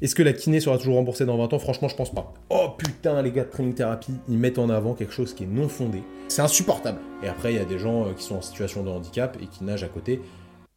[0.00, 1.58] Est-ce que la kiné sera toujours remboursée dans 20 ans?
[1.58, 2.32] Franchement, je pense pas.
[2.50, 5.48] Oh putain, les gars de Training Therapy, ils mettent en avant quelque chose qui est
[5.48, 6.02] non fondé.
[6.28, 7.00] C'est insupportable.
[7.24, 9.46] Et après, il y a des gens euh, qui sont en situation de handicap et
[9.46, 10.20] qui nagent à côté.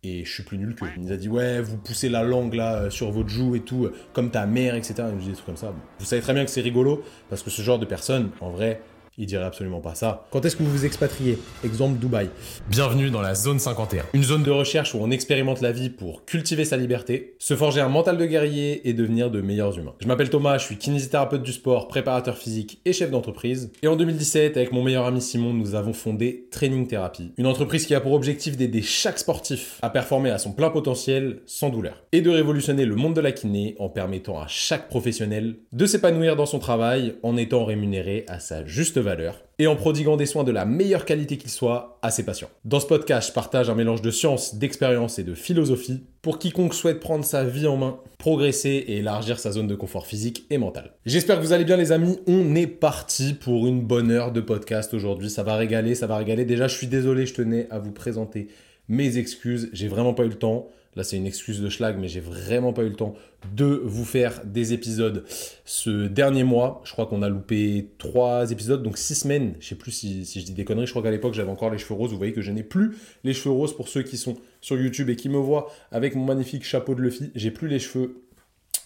[0.02, 0.86] Et je suis plus nul que.
[0.98, 3.60] Il nous a dit, ouais, vous poussez la langue là euh, sur votre joue et
[3.60, 4.96] tout, euh, comme ta mère, etc.
[5.10, 5.72] Il nous dit des trucs comme ça.
[6.00, 8.82] Vous savez très bien que c'est rigolo, parce que ce genre de personnes, en vrai,
[9.18, 10.26] il dirait absolument pas ça.
[10.32, 11.38] Quand est-ce que vous vous expatriez?
[11.66, 12.30] Exemple Dubaï.
[12.70, 14.06] Bienvenue dans la zone 51.
[14.14, 17.82] Une zone de recherche où on expérimente la vie pour cultiver sa liberté, se forger
[17.82, 19.94] un mental de guerrier et devenir de meilleurs humains.
[20.00, 23.72] Je m'appelle Thomas, je suis kinésithérapeute du sport, préparateur physique et chef d'entreprise.
[23.84, 27.86] Et en 2017, avec mon meilleur ami Simon, nous avons fondé Training Therapy, une entreprise
[27.86, 32.04] qui a pour objectif d'aider chaque sportif à performer à son plein potentiel sans douleur
[32.14, 36.38] et de révolutionner le monde de la kiné en permettant à chaque professionnel de s'épanouir
[36.38, 40.44] dans son travail en étant rémunéré à sa juste valeur et en prodiguant des soins
[40.44, 42.50] de la meilleure qualité qu'ils soient à ses patients.
[42.66, 46.74] Dans ce podcast, je partage un mélange de science, d'expérience et de philosophie pour quiconque
[46.74, 50.58] souhaite prendre sa vie en main, progresser et élargir sa zone de confort physique et
[50.58, 50.94] mental.
[51.06, 54.42] J'espère que vous allez bien les amis, on est parti pour une bonne heure de
[54.42, 56.46] podcast aujourd'hui, ça va régaler, ça va régaler.
[56.46, 58.48] Déjà, je suis désolé, je tenais à vous présenter
[58.88, 60.68] mes excuses, j'ai vraiment pas eu le temps.
[60.96, 63.16] Là, c'est une excuse de schlag, mais j'ai vraiment pas eu le temps
[63.56, 65.24] de vous faire des épisodes
[65.64, 66.82] ce dernier mois.
[66.84, 69.56] Je crois qu'on a loupé trois épisodes, donc six semaines.
[69.60, 70.88] Je sais plus si, je dis des conneries.
[70.88, 72.12] Je crois qu'à l'époque, j'avais encore les cheveux roses.
[72.12, 75.10] Vous voyez que je n'ai plus les cheveux roses pour ceux qui sont sur YouTube
[75.10, 77.32] et qui me voient avec mon magnifique chapeau de Luffy.
[77.36, 78.24] J'ai plus les cheveux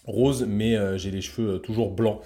[0.07, 2.21] roses, mais euh, j'ai les cheveux euh, toujours blancs.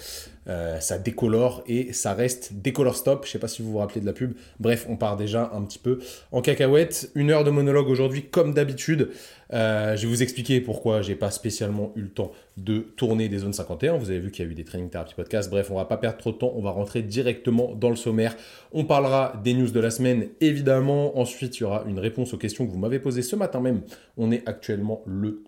[0.48, 3.26] Euh, ça décolore et ça reste décolore stop.
[3.26, 4.34] Je sais pas si vous vous rappelez de la pub.
[4.60, 6.00] Bref, on part déjà un petit peu
[6.32, 7.12] en cacahuète.
[7.16, 9.12] Une heure de monologue aujourd'hui, comme d'habitude.
[9.52, 13.40] Euh, je vais vous expliquer pourquoi j'ai pas spécialement eu le temps de tourner des
[13.40, 13.98] zones 51.
[13.98, 15.50] Vous avez vu qu'il y a eu des training therapy podcast.
[15.50, 16.54] Bref, on va pas perdre trop de temps.
[16.56, 18.36] On va rentrer directement dans le sommaire.
[18.72, 21.18] On parlera des news de la semaine, évidemment.
[21.20, 23.82] Ensuite, il y aura une réponse aux questions que vous m'avez posées ce matin même.
[24.18, 25.44] On est actuellement le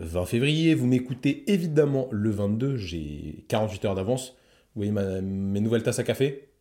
[0.00, 0.74] 20 février.
[0.74, 2.76] Vous m'écoutez évidemment le 22.
[2.76, 4.36] J'ai 48 heures d'avance.
[4.74, 6.51] Vous voyez mes nouvelles tasses à café?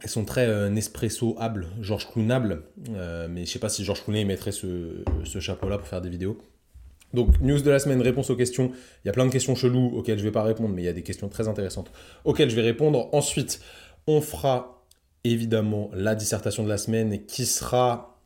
[0.00, 2.62] Elles sont très euh, Nespresso-able, Georges Cloonable.
[2.90, 6.38] Euh, mais je sais pas si Georges Clooney mettrait ce, chapeau-là pour faire des vidéos.
[7.14, 8.70] Donc, news de la semaine, réponse aux questions.
[9.04, 10.88] Il y a plein de questions cheloues auxquelles je vais pas répondre, mais il y
[10.88, 11.90] a des questions très intéressantes
[12.24, 13.08] auxquelles je vais répondre.
[13.12, 13.60] Ensuite,
[14.06, 14.84] on fera
[15.24, 18.20] évidemment la dissertation de la semaine qui sera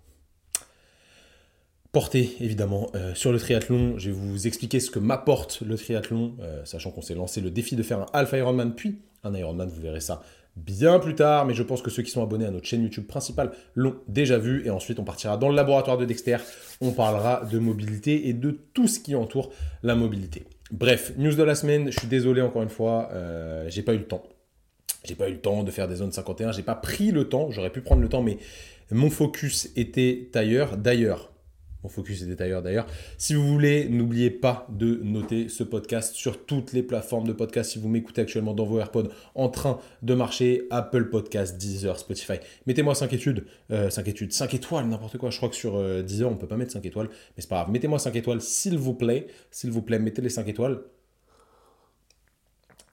[1.92, 3.98] portée évidemment euh, sur le triathlon.
[3.98, 7.50] Je vais vous expliquer ce que m'apporte le triathlon, euh, sachant qu'on s'est lancé le
[7.50, 10.22] défi de faire un Alpha Ironman puis un Ironman, vous verrez ça
[10.56, 13.06] bien plus tard, mais je pense que ceux qui sont abonnés à notre chaîne YouTube
[13.06, 14.66] principale l'ont déjà vu.
[14.66, 16.38] Et ensuite, on partira dans le laboratoire de Dexter.
[16.80, 19.50] On parlera de mobilité et de tout ce qui entoure
[19.82, 20.44] la mobilité.
[20.70, 21.91] Bref, news de la semaine.
[21.91, 24.22] Je suis désolé encore une fois, euh, j'ai pas eu le temps.
[25.04, 26.52] J'ai pas eu le temps de faire des zones 51.
[26.52, 27.50] J'ai pas pris le temps.
[27.50, 28.38] J'aurais pu prendre le temps, mais
[28.91, 30.76] mon focus était ailleurs.
[30.76, 31.31] D'ailleurs,
[31.82, 32.87] mon focus était ailleurs d'ailleurs.
[33.19, 37.72] Si vous voulez, n'oubliez pas de noter ce podcast sur toutes les plateformes de podcast.
[37.72, 42.34] Si vous m'écoutez actuellement dans vos AirPods en train de marcher, Apple Podcast, Deezer, Spotify,
[42.66, 45.31] mettez-moi 5 études, 5 euh, études, 5 étoiles, n'importe quoi.
[45.31, 47.56] Je crois que sur euh, Deezer, on peut pas mettre 5 étoiles, mais c'est pas
[47.56, 47.71] grave.
[47.71, 49.26] Mettez-moi 5 étoiles, s'il vous plaît.
[49.50, 50.82] S'il vous plaît, mettez les 5 étoiles.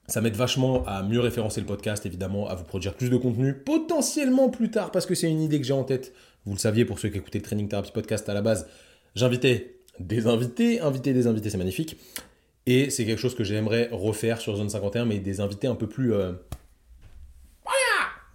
[0.10, 3.54] Ça m'aide vachement à mieux référencer le podcast, évidemment, à vous produire plus de contenu,
[3.54, 6.14] potentiellement plus tard, parce que c'est une idée que j'ai en tête
[6.46, 8.68] vous le saviez pour ceux qui écoutaient le Training Therapy Podcast à la base,
[9.16, 11.98] j'invitais des invités, inviter des invités, c'est magnifique.
[12.66, 15.88] Et c'est quelque chose que j'aimerais refaire sur Zone 51, mais des invités un peu
[15.88, 16.14] plus.
[16.14, 16.34] Euh,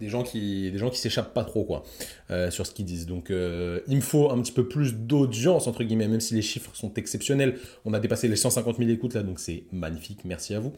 [0.01, 1.83] Des gens qui, des gens qui s'échappent pas trop, quoi,
[2.29, 3.05] euh, sur ce qu'ils disent.
[3.05, 6.41] Donc, euh, il me faut un petit peu plus d'audience, entre guillemets, même si les
[6.41, 7.57] chiffres sont exceptionnels.
[7.85, 10.19] On a dépassé les 150 000 écoutes là, donc c'est magnifique.
[10.25, 10.73] Merci à vous.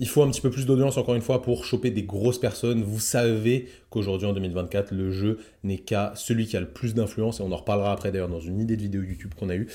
[0.00, 2.82] Il faut un petit peu plus d'audience, encore une fois, pour choper des grosses personnes.
[2.82, 7.40] Vous savez qu'aujourd'hui, en 2024, le jeu n'est qu'à celui qui a le plus d'influence,
[7.40, 9.68] et on en reparlera après d'ailleurs dans une idée de vidéo YouTube qu'on a eue.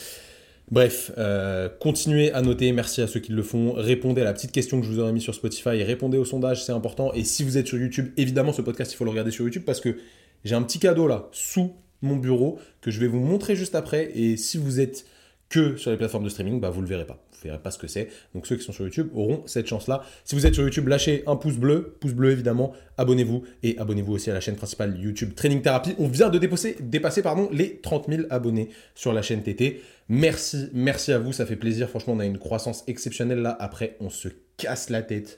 [0.71, 3.73] Bref, euh, continuez à noter, merci à ceux qui le font.
[3.73, 6.63] Répondez à la petite question que je vous aurais mis sur Spotify, répondez au sondage,
[6.63, 7.11] c'est important.
[7.13, 9.63] Et si vous êtes sur YouTube, évidemment, ce podcast, il faut le regarder sur YouTube
[9.65, 9.97] parce que
[10.43, 14.11] j'ai un petit cadeau là, sous mon bureau, que je vais vous montrer juste après.
[14.13, 15.05] Et si vous êtes
[15.49, 17.77] que sur les plateformes de streaming, bah, vous le verrez pas vous verrez pas ce
[17.77, 18.09] que c'est.
[18.33, 20.03] Donc ceux qui sont sur YouTube auront cette chance-là.
[20.23, 24.13] Si vous êtes sur YouTube, lâchez un pouce bleu, pouce bleu évidemment, abonnez-vous et abonnez-vous
[24.13, 25.95] aussi à la chaîne principale YouTube Training Therapy.
[25.97, 29.81] On vient de dépasser, dépasser pardon, les 30 000 abonnés sur la chaîne TT.
[30.09, 31.89] Merci, merci à vous, ça fait plaisir.
[31.89, 33.55] Franchement, on a une croissance exceptionnelle là.
[33.59, 34.27] Après, on se
[34.57, 35.37] casse la tête.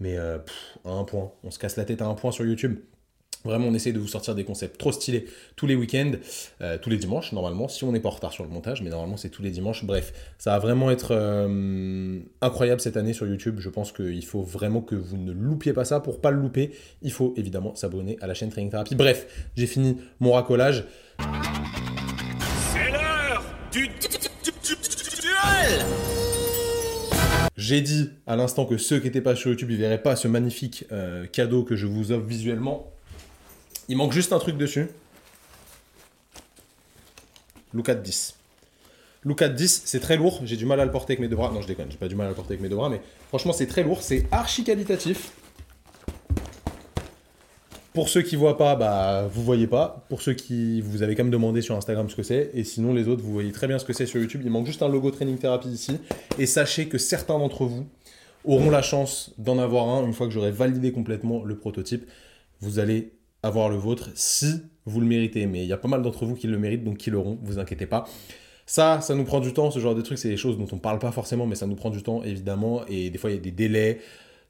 [0.00, 0.38] Mais euh,
[0.84, 2.78] à un point, on se casse la tête à un point sur YouTube.
[3.44, 6.12] Vraiment, on essaie de vous sortir des concepts trop stylés tous les week-ends,
[6.62, 8.88] euh, tous les dimanches, normalement, si on n'est pas en retard sur le montage, mais
[8.88, 9.84] normalement, c'est tous les dimanches.
[9.84, 13.56] Bref, ça va vraiment être euh, incroyable cette année sur YouTube.
[13.58, 16.00] Je pense qu'il faut vraiment que vous ne loupiez pas ça.
[16.00, 16.70] Pour pas le louper,
[17.02, 18.94] il faut évidemment s'abonner à la chaîne Training Therapy.
[18.94, 19.26] Bref,
[19.56, 20.84] j'ai fini mon racolage.
[22.72, 23.88] C'est l'heure du
[27.56, 30.28] J'ai dit à l'instant que ceux qui n'étaient pas sur YouTube, ils verraient pas ce
[30.28, 32.93] magnifique euh, cadeau que je vous offre visuellement.
[33.88, 34.88] Il manque juste un truc dessus.
[37.72, 38.34] Look at 10.
[39.24, 40.40] Look at 10, c'est très lourd.
[40.44, 41.50] J'ai du mal à le porter avec mes deux bras.
[41.50, 43.00] Non, je déconne, j'ai pas du mal à le porter avec mes deux bras, mais
[43.28, 44.02] franchement, c'est très lourd.
[44.02, 45.32] C'est archi qualitatif.
[47.94, 50.04] Pour ceux qui voient pas, bah vous voyez pas.
[50.08, 52.92] Pour ceux qui vous avez quand même demandé sur Instagram ce que c'est, et sinon
[52.92, 54.42] les autres vous voyez très bien ce que c'est sur YouTube.
[54.44, 55.98] Il manque juste un logo Training Therapy ici.
[56.38, 57.86] Et sachez que certains d'entre vous
[58.44, 62.04] auront la chance d'en avoir un une fois que j'aurai validé complètement le prototype.
[62.60, 63.12] Vous allez
[63.44, 65.46] avoir le vôtre si vous le méritez.
[65.46, 67.38] Mais il y a pas mal d'entre vous qui le méritent, donc qui l'auront.
[67.42, 68.06] Vous inquiétez pas.
[68.66, 70.78] Ça, ça nous prend du temps, ce genre de trucs, c'est des choses dont on
[70.78, 73.36] parle pas forcément, mais ça nous prend du temps, évidemment, et des fois, il y
[73.36, 74.00] a des délais,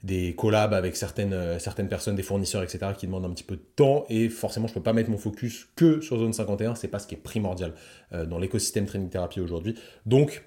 [0.05, 3.56] des collabs avec certaines, euh, certaines personnes, des fournisseurs, etc., qui demandent un petit peu
[3.56, 6.87] de temps, et forcément, je peux pas mettre mon focus que sur Zone 51, c'est
[6.87, 7.75] pas ce qui est primordial
[8.12, 9.75] euh, dans l'écosystème Training Therapy aujourd'hui.
[10.06, 10.44] Donc,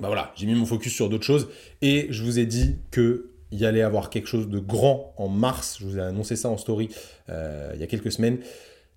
[0.00, 1.48] bah voilà, j'ai mis mon focus sur d'autres choses,
[1.82, 5.28] et je vous ai dit que il y allait avoir quelque chose de grand en
[5.28, 6.90] mars, je vous ai annoncé ça en story
[7.30, 8.38] euh, il y a quelques semaines,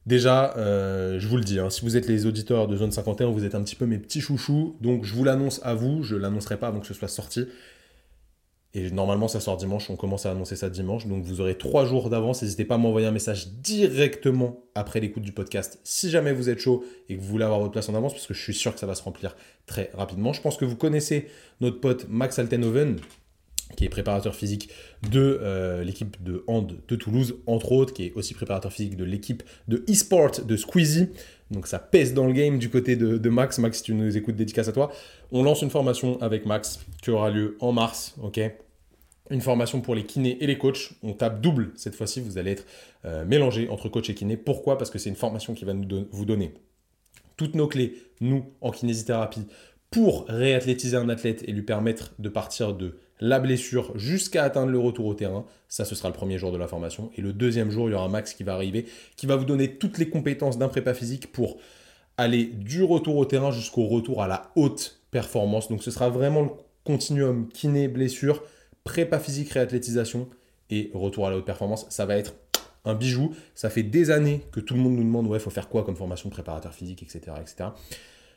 [0.05, 3.27] Déjà, euh, je vous le dis, hein, si vous êtes les auditeurs de Zone 51,
[3.27, 6.15] vous êtes un petit peu mes petits chouchous, donc je vous l'annonce à vous, je
[6.15, 7.45] ne l'annoncerai pas avant que ce soit sorti.
[8.73, 11.85] Et normalement, ça sort dimanche, on commence à annoncer ça dimanche, donc vous aurez trois
[11.85, 12.41] jours d'avance.
[12.41, 16.59] N'hésitez pas à m'envoyer un message directement après l'écoute du podcast si jamais vous êtes
[16.59, 18.73] chaud et que vous voulez avoir votre place en avance, parce que je suis sûr
[18.73, 19.35] que ça va se remplir
[19.65, 20.33] très rapidement.
[20.33, 21.27] Je pense que vous connaissez
[21.61, 22.97] notre pote Max Altenhoven,
[23.75, 24.69] qui est préparateur physique
[25.11, 29.03] de euh, l'équipe de hand de Toulouse, entre autres, qui est aussi préparateur physique de
[29.03, 31.09] l'équipe de e-sport de Squeezie.
[31.51, 33.57] Donc ça pèse dans le game du côté de, Max.
[33.59, 34.91] Max, si tu nous écoutes, dédicace à toi.
[35.31, 38.39] On lance une formation avec Max qui aura lieu en mars, ok?
[39.31, 40.91] Une formation pour les kinés et les coachs.
[41.03, 42.65] On tape double cette fois-ci, vous allez être
[43.05, 44.37] euh, mélangé entre coach et kiné.
[44.37, 44.77] Pourquoi?
[44.77, 46.53] Parce que c'est une formation qui va nous vous donner
[47.39, 49.47] toutes nos clés, nous, en kinésithérapie,
[49.91, 54.79] pour réathlétiser un athlète et lui permettre de partir de la blessure jusqu'à atteindre le
[54.79, 55.45] retour au terrain.
[55.67, 57.11] Ça, ce sera le premier jour de la formation.
[57.15, 58.85] Et le deuxième jour, il y aura Max qui va arriver,
[59.17, 61.57] qui va vous donner toutes les compétences d'un prépa physique pour
[62.17, 65.69] aller du retour au terrain jusqu'au retour à la haute performance.
[65.69, 66.49] Donc ce sera vraiment le
[66.83, 68.43] continuum kiné, blessure,
[68.83, 70.27] prépa physique, réathlétisation
[70.69, 71.85] et retour à la haute performance.
[71.89, 72.35] Ça va être
[72.85, 73.33] un bijou.
[73.55, 75.95] Ça fait des années que tout le monde nous demande, ouais, faut faire quoi comme
[75.95, 77.69] formation de préparateur physique, etc., etc.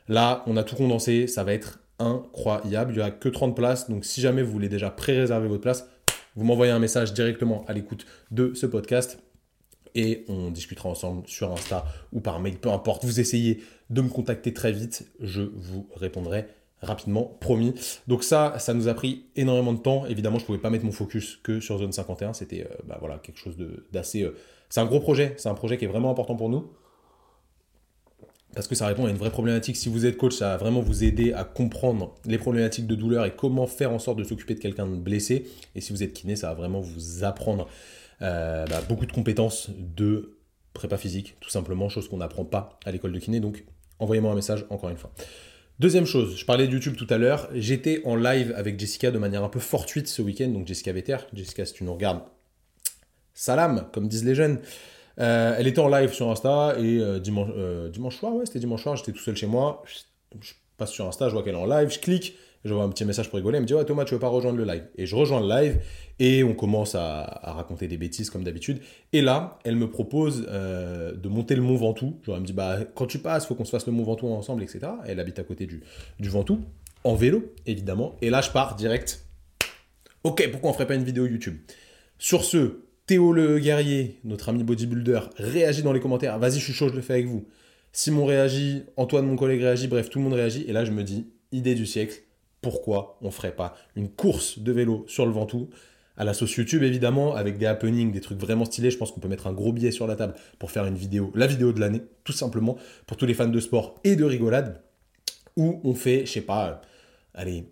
[0.09, 2.91] Là, on a tout condensé, ça va être incroyable.
[2.91, 5.87] Il n'y aura que 30 places, donc si jamais vous voulez déjà pré-réserver votre place,
[6.35, 9.19] vous m'envoyez un message directement à l'écoute de ce podcast
[9.95, 13.05] et on discutera ensemble sur Insta ou par mail, peu importe.
[13.05, 16.47] Vous essayez de me contacter très vite, je vous répondrai
[16.81, 17.73] rapidement, promis.
[18.07, 20.05] Donc ça, ça nous a pris énormément de temps.
[20.05, 22.33] Évidemment, je ne pouvais pas mettre mon focus que sur Zone 51.
[22.33, 23.55] C'était euh, bah voilà, quelque chose
[23.91, 24.23] d'assez...
[24.23, 24.35] Euh,
[24.69, 26.71] c'est un gros projet, c'est un projet qui est vraiment important pour nous
[28.53, 29.75] parce que ça répond à une vraie problématique.
[29.75, 33.25] Si vous êtes coach, ça va vraiment vous aider à comprendre les problématiques de douleur
[33.25, 35.47] et comment faire en sorte de s'occuper de quelqu'un de blessé.
[35.75, 37.67] Et si vous êtes kiné, ça va vraiment vous apprendre
[38.21, 40.37] euh, bah, beaucoup de compétences de
[40.73, 43.39] prépa physique, tout simplement, chose qu'on n'apprend pas à l'école de kiné.
[43.39, 43.63] Donc,
[43.99, 45.11] envoyez-moi un message encore une fois.
[45.79, 47.49] Deuxième chose, je parlais de YouTube tout à l'heure.
[47.53, 50.49] J'étais en live avec Jessica de manière un peu fortuite ce week-end.
[50.49, 51.17] Donc, Jessica Vetter.
[51.33, 52.21] Jessica, si tu nous regardes,
[53.33, 54.59] salam, comme disent les jeunes.
[55.19, 58.59] Euh, elle était en live sur Insta et euh, dimanche, euh, dimanche soir, ouais, c'était
[58.59, 59.83] dimanche soir, j'étais tout seul chez moi.
[60.41, 62.89] Je, passe sur Insta, je vois qu'elle est en live, je clique, je vois un
[62.89, 63.57] petit message pour rigoler.
[63.57, 64.87] Elle me dit Ouais, Thomas, tu veux pas rejoindre le live?
[64.95, 65.79] Et je rejoins le live
[66.17, 68.79] et on commence à, raconter des bêtises comme d'habitude.
[69.11, 72.19] Et là, elle me propose de monter le Mont Ventoux.
[72.23, 74.27] Genre, elle me dit Bah, quand tu passes, faut qu'on se fasse le Mont Ventoux
[74.29, 74.79] ensemble, etc.
[75.05, 75.83] Elle habite à côté du,
[76.19, 76.61] du Ventoux,
[77.03, 78.15] en vélo, évidemment.
[78.23, 79.27] Et là, je pars direct.
[80.23, 81.57] Ok, pourquoi on ferait pas une vidéo YouTube?
[82.17, 86.39] Sur ce, Théo le guerrier, notre ami bodybuilder, réagit dans les commentaires.
[86.39, 87.45] Vas-y, je suis chaud, je le fais avec vous.
[87.91, 90.63] Simon réagit, Antoine, mon collègue, réagit, bref, tout le monde réagit.
[90.67, 92.23] Et là, je me dis, idée du siècle,
[92.61, 95.69] pourquoi on ferait pas une course de vélo sur le Ventoux
[96.15, 98.89] à la sauce YouTube évidemment, avec des happenings, des trucs vraiment stylés.
[98.89, 101.31] Je pense qu'on peut mettre un gros billet sur la table pour faire une vidéo,
[101.35, 104.81] la vidéo de l'année, tout simplement, pour tous les fans de sport et de rigolade,
[105.57, 106.75] où on fait, je sais pas, euh,
[107.33, 107.65] allez,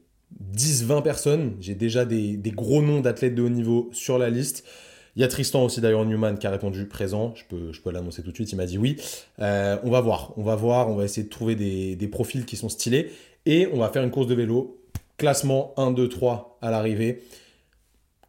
[0.53, 1.55] 10-20 personnes.
[1.61, 4.65] J'ai déjà des gros noms d'athlètes de haut niveau sur la liste.
[5.15, 7.33] Il y a Tristan aussi d'ailleurs Newman qui a répondu présent.
[7.35, 7.43] Je
[7.81, 8.51] peux, l'annoncer tout de suite.
[8.51, 8.97] Il m'a dit oui.
[9.39, 10.33] Euh, on va voir.
[10.37, 10.89] On va voir.
[10.89, 13.11] On va essayer de trouver des, des, profils qui sont stylés.
[13.45, 14.77] Et on va faire une course de vélo.
[15.17, 17.21] Classement 1, 2, 3 à l'arrivée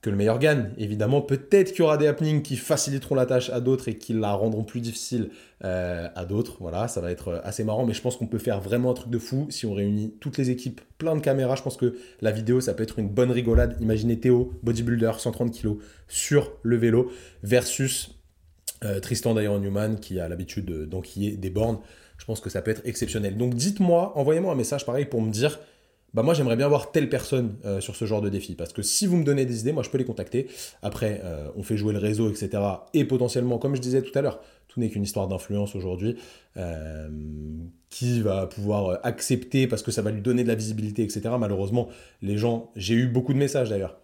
[0.03, 0.71] que le meilleur gagne.
[0.79, 4.13] Évidemment, peut-être qu'il y aura des happenings qui faciliteront la tâche à d'autres et qui
[4.13, 5.31] la rendront plus difficile
[5.65, 6.57] euh, à d'autres.
[6.59, 8.95] Voilà, ça va être euh, assez marrant, mais je pense qu'on peut faire vraiment un
[8.95, 11.55] truc de fou si on réunit toutes les équipes, plein de caméras.
[11.55, 13.77] Je pense que la vidéo, ça peut être une bonne rigolade.
[13.81, 15.77] Imaginez Théo, bodybuilder, 130 kg
[16.09, 17.13] sur le vélo,
[17.45, 18.17] versus
[18.83, 21.79] euh, Tristan d'ailleurs Newman qui a l'habitude d'enquiller des bornes.
[22.19, 23.37] Je pense que ça peut être exceptionnel.
[23.37, 25.61] Donc dites-moi, envoyez-moi un message pareil pour me dire
[26.15, 28.55] bah moi j'aimerais bien voir telle personne euh, sur ce genre de défi.
[28.55, 30.49] Parce que si vous me donnez des idées, moi je peux les contacter.
[30.83, 32.63] Après, euh, on fait jouer le réseau, etc.
[32.93, 36.17] Et potentiellement, comme je disais tout à l'heure, tout n'est qu'une histoire d'influence aujourd'hui.
[36.57, 37.09] Euh,
[37.89, 41.23] qui va pouvoir accepter parce que ça va lui donner de la visibilité, etc.
[41.39, 41.89] Malheureusement,
[42.21, 43.99] les gens, j'ai eu beaucoup de messages d'ailleurs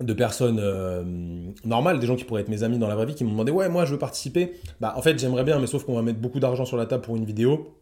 [0.00, 3.22] de personnes normales, des gens qui pourraient être mes amis dans la vraie vie, qui
[3.22, 4.54] m'ont demandé ouais moi je veux participer.
[4.80, 7.02] Bah en fait j'aimerais bien, mais sauf qu'on va mettre beaucoup d'argent sur la table
[7.02, 7.81] pour une vidéo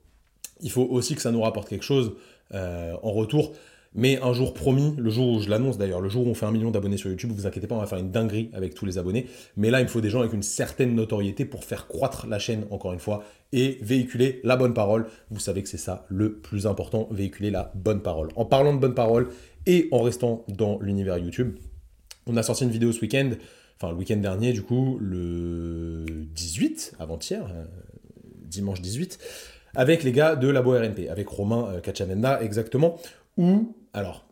[0.63, 2.13] il faut aussi que ça nous rapporte quelque chose
[2.55, 3.53] euh, en retour.
[3.93, 6.47] Mais un jour promis, le jour où je l'annonce d'ailleurs, le jour où on fait
[6.47, 8.87] un million d'abonnés sur YouTube, vous inquiétez pas, on va faire une dinguerie avec tous
[8.87, 9.27] les abonnés.
[9.57, 12.67] Mais là, il faut des gens avec une certaine notoriété pour faire croître la chaîne,
[12.71, 15.07] encore une fois, et véhiculer la bonne parole.
[15.31, 18.29] Vous savez que c'est ça le plus important, véhiculer la bonne parole.
[18.37, 19.29] En parlant de bonne parole
[19.67, 21.57] et en restant dans l'univers YouTube,
[22.27, 23.31] on a sorti une vidéo ce week-end,
[23.77, 27.65] enfin le week-end dernier du coup, le 18, avant-hier, euh,
[28.45, 29.19] dimanche 18,
[29.75, 32.97] avec les gars de Labo RNP, avec Romain euh, exactement,
[33.37, 34.27] où, alors,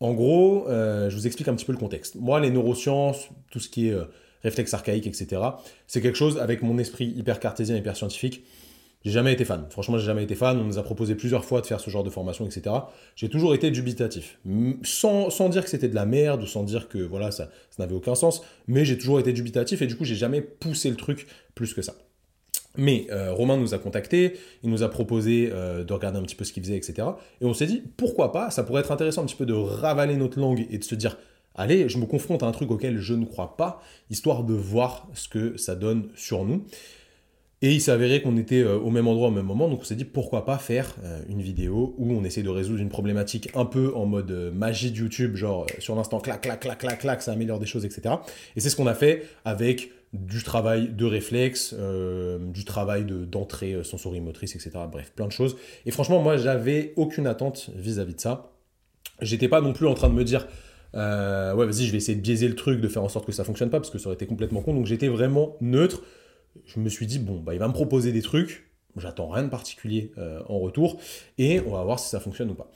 [0.00, 2.14] en gros, euh, je vous explique un petit peu le contexte.
[2.14, 4.04] Moi, les neurosciences, tout ce qui est euh,
[4.42, 5.42] réflexe archaïque, etc.,
[5.86, 8.44] c'est quelque chose avec mon esprit hyper cartésien, hyper scientifique.
[9.04, 9.66] J'ai jamais été fan.
[9.70, 10.58] Franchement, j'ai jamais été fan.
[10.58, 12.74] On nous a proposé plusieurs fois de faire ce genre de formation, etc.
[13.14, 14.38] J'ai toujours été dubitatif.
[14.82, 17.82] Sans, sans dire que c'était de la merde ou sans dire que voilà, ça, ça
[17.82, 18.42] n'avait aucun sens.
[18.66, 21.82] Mais j'ai toujours été dubitatif et du coup, j'ai jamais poussé le truc plus que
[21.82, 21.94] ça.
[22.78, 26.36] Mais euh, Romain nous a contactés, il nous a proposé euh, de regarder un petit
[26.36, 27.08] peu ce qu'il faisait, etc.
[27.40, 30.16] Et on s'est dit, pourquoi pas, ça pourrait être intéressant un petit peu de ravaler
[30.16, 31.18] notre langue et de se dire,
[31.56, 35.08] allez, je me confronte à un truc auquel je ne crois pas, histoire de voir
[35.12, 36.64] ce que ça donne sur nous.
[37.62, 39.84] Et il s'est avéré qu'on était euh, au même endroit au même moment, donc on
[39.84, 40.94] s'est dit pourquoi pas faire
[41.28, 44.98] une vidéo où on essaie de résoudre une problématique un peu en mode magie de
[44.98, 48.14] YouTube, genre sur l'instant clac, clac, clac, clac, clac, ça améliore des choses, etc.
[48.54, 53.74] Et c'est ce qu'on a fait avec du travail de réflexe, euh, du travail d'entrée
[53.74, 54.70] euh, sensorimotrice, etc.
[54.90, 55.56] Bref, plein de choses.
[55.84, 58.52] Et franchement, moi, j'avais aucune attente vis-à-vis de ça.
[59.20, 60.46] J'étais pas non plus en train de me dire,
[60.94, 63.32] euh, ouais, vas-y, je vais essayer de biaiser le truc, de faire en sorte que
[63.32, 64.72] ça fonctionne pas, parce que ça aurait été complètement con.
[64.74, 66.02] Donc j'étais vraiment neutre.
[66.64, 68.70] Je me suis dit, bon, bah, il va me proposer des trucs.
[68.96, 70.12] J'attends rien de particulier
[70.48, 70.98] en retour.
[71.36, 72.68] Et on va voir si ça fonctionne ou pas.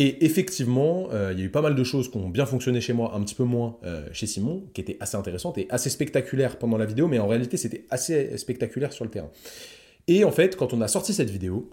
[0.00, 2.80] Et effectivement, euh, il y a eu pas mal de choses qui ont bien fonctionné
[2.80, 5.90] chez moi, un petit peu moins euh, chez Simon, qui étaient assez intéressantes et assez
[5.90, 9.32] spectaculaires pendant la vidéo, mais en réalité c'était assez spectaculaire sur le terrain.
[10.06, 11.68] Et en fait, quand on a sorti cette vidéo,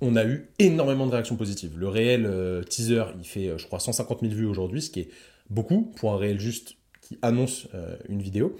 [0.00, 1.78] on a eu énormément de réactions positives.
[1.78, 5.08] Le réel euh, teaser, il fait, je crois, 150 000 vues aujourd'hui, ce qui est
[5.48, 7.68] beaucoup pour un réel juste qui annonce
[8.08, 8.56] une vidéo.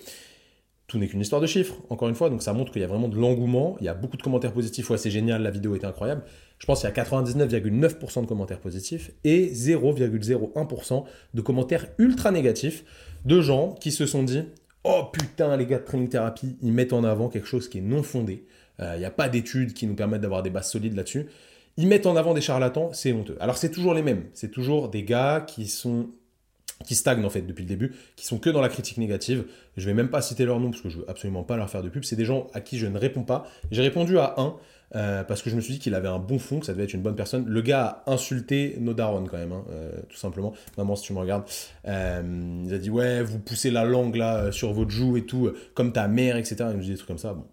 [0.86, 2.88] Tout n'est qu'une histoire de chiffres, encore une fois, donc ça montre qu'il y a
[2.88, 5.74] vraiment de l'engouement, il y a beaucoup de commentaires positifs, ouais c'est génial, la vidéo
[5.74, 6.22] était incroyable.
[6.58, 12.84] Je pense qu'il y a 99,9% de commentaires positifs et 0,01% de commentaires ultra négatifs
[13.24, 14.44] de gens qui se sont dit
[14.84, 17.82] Oh putain, les gars de Training Therapy, ils mettent en avant quelque chose qui est
[17.82, 18.46] non fondé.
[18.78, 21.26] Euh, il n'y a pas d'études qui nous permettent d'avoir des bases solides là-dessus.
[21.76, 23.36] Ils mettent en avant des charlatans, c'est honteux.
[23.40, 24.26] Alors c'est toujours les mêmes.
[24.32, 26.10] C'est toujours des gars qui sont
[26.84, 29.44] qui stagnent en fait depuis le début, qui sont que dans la critique négative.
[29.76, 31.82] Je vais même pas citer leur nom parce que je veux absolument pas leur faire
[31.82, 32.04] de pub.
[32.04, 33.46] C'est des gens à qui je ne réponds pas.
[33.70, 34.56] J'ai répondu à un
[34.94, 36.84] euh, parce que je me suis dit qu'il avait un bon fond, que ça devait
[36.84, 37.44] être une bonne personne.
[37.46, 40.52] Le gars a insulté nos darons quand même, hein, euh, tout simplement.
[40.78, 41.44] Maman, si tu me regardes,
[41.86, 45.50] euh, il a dit ouais, vous poussez la langue là sur votre joue et tout,
[45.74, 46.56] comme ta mère, etc.
[46.70, 47.34] Il nous dit des trucs comme ça.
[47.34, 47.44] Bon,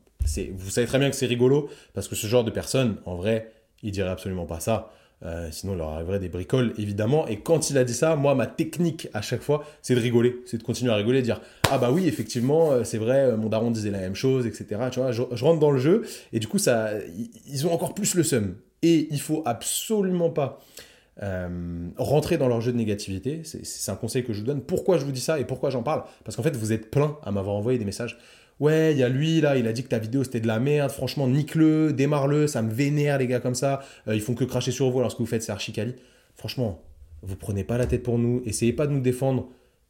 [0.56, 3.52] vous savez très bien que c'est rigolo parce que ce genre de personne, en vrai,
[3.82, 4.92] il dirait absolument pas ça.
[5.26, 7.28] Euh, sinon, il leur arriverait des bricoles, évidemment.
[7.28, 10.42] Et quand il a dit ça, moi, ma technique à chaque fois, c'est de rigoler.
[10.46, 13.38] C'est de continuer à rigoler, de dire Ah bah oui, effectivement, euh, c'est vrai, euh,
[13.38, 14.66] mon daron disait la même chose, etc.
[14.92, 16.04] Tu vois, je, rentre dans le jeu,
[16.34, 16.90] et du coup, ça,
[17.48, 18.56] ils ont encore plus le seum.
[18.82, 20.60] Et il faut absolument pas
[21.98, 23.44] rentrer dans leur jeu de négativité.
[23.44, 24.62] C'est un conseil que je vous donne.
[24.62, 26.04] Pourquoi je vous dis ça et pourquoi j'en parle?
[26.26, 28.18] Parce qu'en fait, vous êtes plein à m'avoir envoyé des messages
[28.60, 30.60] Ouais, il y a lui là, il a dit que ta vidéo c'était de la
[30.60, 34.44] merde, franchement, nique-le, démarre-le, ça me vénère les gars comme ça, euh, ils font que
[34.44, 35.96] cracher sur vous alors ce que vous faites c'est archicali.
[36.36, 36.84] Franchement,
[37.24, 39.50] vous prenez pas la tête pour nous, essayez pas de nous défendre.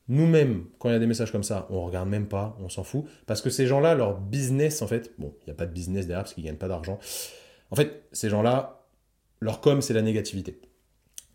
[0.10, 2.84] Nous-mêmes, quand il y a des messages comme ça, on regarde même pas, on s'en
[2.84, 3.06] fout.
[3.26, 6.08] Parce que ces gens-là, leur business, en fait, bon, il n'y a pas de business
[6.08, 7.00] derrière parce qu'ils gagnent pas d'argent.
[7.72, 8.86] En fait, ces gens-là,
[9.40, 10.60] leur com, c'est la négativité.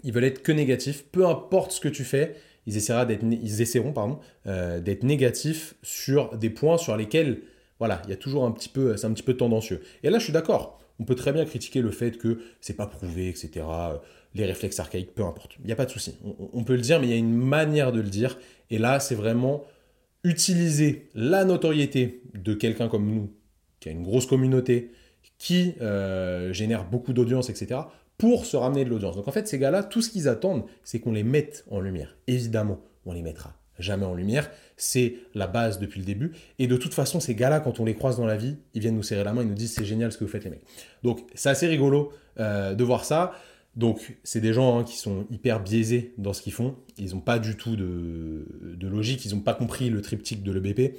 [0.04, 2.36] Ils veulent être que négatifs, peu importe ce que tu fais,
[2.68, 7.40] ils, essaieront euh, d'être négatifs sur des points sur lesquels,
[7.78, 9.80] voilà, il y a toujours un petit peu, c'est un petit peu tendancieux.
[10.02, 10.78] Et là, je suis d'accord.
[11.00, 13.50] On peut très bien critiquer le fait que c'est pas prouvé, etc.
[13.56, 13.96] Euh,
[14.34, 15.56] les réflexes archaïques, peu importe.
[15.60, 16.16] Il n'y a pas de souci.
[16.52, 18.38] On, peut le dire, mais il y a une manière de le dire.
[18.70, 19.64] Et là, c'est vraiment
[20.24, 23.32] utiliser la notoriété de quelqu'un comme nous,
[23.80, 24.92] qui a une grosse communauté,
[25.38, 27.80] qui euh, génère beaucoup d'audience, etc.,
[28.18, 29.16] pour se ramener de l'audience.
[29.16, 32.16] Donc en fait, ces gars-là, tout ce qu'ils attendent, c'est qu'on les mette en lumière.
[32.26, 34.50] Évidemment, on les mettra jamais en lumière.
[34.76, 36.32] C'est la base depuis le début.
[36.58, 38.96] Et de toute façon, ces gars-là, quand on les croise dans la vie, ils viennent
[38.96, 40.64] nous serrer la main, ils nous disent c'est génial ce que vous faites les mecs.
[41.02, 43.32] Donc c'est assez rigolo euh, de voir ça.
[43.76, 46.74] Donc, c'est des gens hein, qui sont hyper biaisés dans ce qu'ils font.
[46.96, 48.44] Ils n'ont pas du tout de,
[48.88, 50.96] logique, ils n'ont pas compris le triptyque de l'EBP.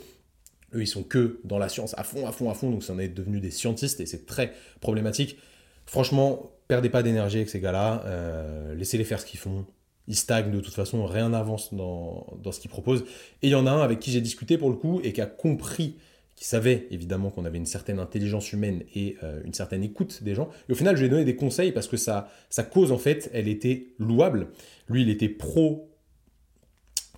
[0.73, 2.93] Eux, ils sont que dans la science à fond, à fond, à fond, donc ça
[2.93, 5.38] en est devenu des scientistes et c'est très problématique.
[5.85, 9.65] Franchement, perdez pas d'énergie avec ces gars-là, euh, laissez-les faire ce qu'ils font.
[10.07, 13.03] Ils stagnent de toute façon, rien n'avance dans, dans ce qu'ils proposent.
[13.41, 15.19] Et il y en a un avec qui j'ai discuté pour le coup et qui
[15.19, 15.97] a compris
[16.35, 20.35] qui savait évidemment qu'on avait une certaine intelligence humaine et euh, une certaine écoute des
[20.35, 20.49] gens.
[20.69, 22.97] Et au final, je lui ai donné des conseils parce que sa, sa cause, en
[22.97, 24.47] fait, elle était louable.
[24.88, 25.89] Lui, il était pro.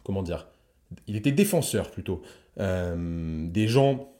[0.03, 0.48] Comment dire
[1.05, 2.24] Il était défenseur plutôt.
[2.60, 4.12] Euh, des gens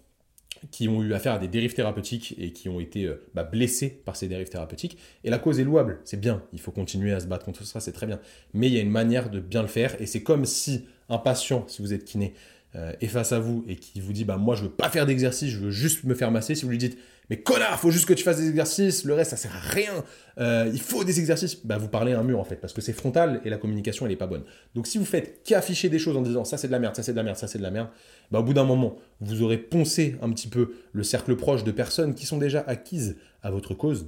[0.70, 3.89] qui ont eu affaire à des dérives thérapeutiques et qui ont été euh, bah, blessés
[3.89, 4.98] par ces dérives thérapeutiques.
[5.24, 7.80] Et la cause est louable, c'est bien, il faut continuer à se battre contre ça,
[7.80, 8.20] c'est très bien.
[8.53, 11.18] Mais il y a une manière de bien le faire, et c'est comme si un
[11.18, 12.34] patient, si vous êtes kiné,
[12.75, 15.05] euh, est face à vous et qui vous dit bah moi je veux pas faire
[15.05, 16.97] d'exercice, je veux juste me faire masser, si vous lui dites
[17.29, 20.03] mais connard, faut juste que tu fasses des exercices, le reste ça sert à rien,
[20.37, 22.81] euh, il faut des exercices, bah vous parlez à un mur en fait, parce que
[22.81, 24.43] c'est frontal et la communication elle est pas bonne.
[24.75, 27.03] Donc si vous faites qu'afficher des choses en disant ça c'est de la merde, ça
[27.03, 27.89] c'est de la merde, ça c'est de la merde,
[28.31, 31.71] bah au bout d'un moment vous aurez poncé un petit peu le cercle proche de
[31.71, 34.07] personnes qui sont déjà acquises à votre cause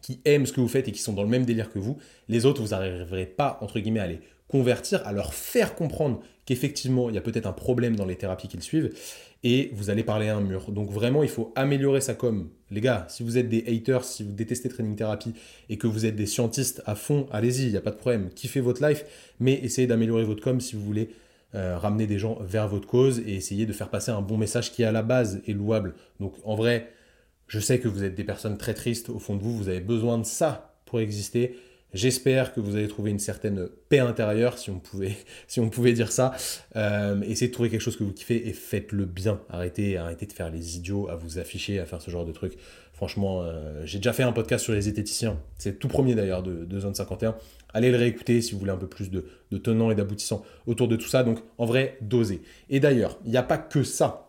[0.00, 1.98] qui aiment ce que vous faites et qui sont dans le même délire que vous,
[2.28, 7.10] les autres, vous n'arriverez pas, entre guillemets, à les convertir, à leur faire comprendre qu'effectivement,
[7.10, 8.90] il y a peut-être un problème dans les thérapies qu'ils suivent,
[9.44, 10.72] et vous allez parler à un mur.
[10.72, 12.48] Donc vraiment, il faut améliorer sa com.
[12.70, 15.34] Les gars, si vous êtes des haters, si vous détestez Training Therapy,
[15.68, 18.30] et que vous êtes des scientistes à fond, allez-y, il n'y a pas de problème,
[18.30, 19.04] kiffez votre life,
[19.38, 21.10] mais essayez d'améliorer votre com si vous voulez
[21.54, 24.72] euh, ramener des gens vers votre cause, et essayer de faire passer un bon message
[24.72, 25.94] qui à la base est louable.
[26.20, 26.90] Donc en vrai,
[27.46, 29.80] je sais que vous êtes des personnes très tristes au fond de vous, vous avez
[29.80, 31.58] besoin de ça pour exister.
[31.94, 35.16] J'espère que vous avez trouvé une certaine paix intérieure, si on pouvait,
[35.48, 36.34] si on pouvait dire ça.
[36.76, 39.40] Euh, essayez de trouver quelque chose que vous kiffez et faites-le bien.
[39.48, 42.58] Arrêtez, arrêtez de faire les idiots, à vous afficher, à faire ce genre de trucs.
[42.92, 45.40] Franchement, euh, j'ai déjà fait un podcast sur les zététiciens.
[45.56, 47.36] C'est le tout premier d'ailleurs de, de, Zone 51.
[47.72, 49.24] Allez le réécouter si vous voulez un peu plus de,
[49.58, 51.22] tenants et d'aboutissants autour de tout ça.
[51.22, 52.42] Donc en vrai, dosez.
[52.68, 54.24] Et d'ailleurs, il n'y a pas que ça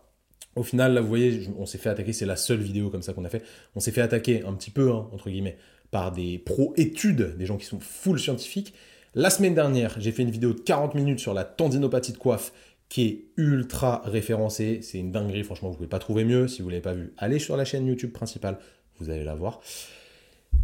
[0.56, 3.12] au final, là, vous voyez, on s'est fait attaquer, c'est la seule vidéo comme ça
[3.12, 3.42] qu'on a fait.
[3.76, 5.56] On s'est fait attaquer un petit peu, hein, entre guillemets,
[5.90, 8.74] par des pro-études, des gens qui sont full scientifiques.
[9.14, 12.52] La semaine dernière, j'ai fait une vidéo de 40 minutes sur la tendinopathie de coiffe
[12.88, 14.80] qui est ultra référencée.
[14.82, 16.48] C'est une dinguerie, franchement, vous ne pouvez pas trouver mieux.
[16.48, 18.58] Si vous ne l'avez pas vu, allez sur la chaîne YouTube principale,
[18.98, 19.60] vous allez la voir.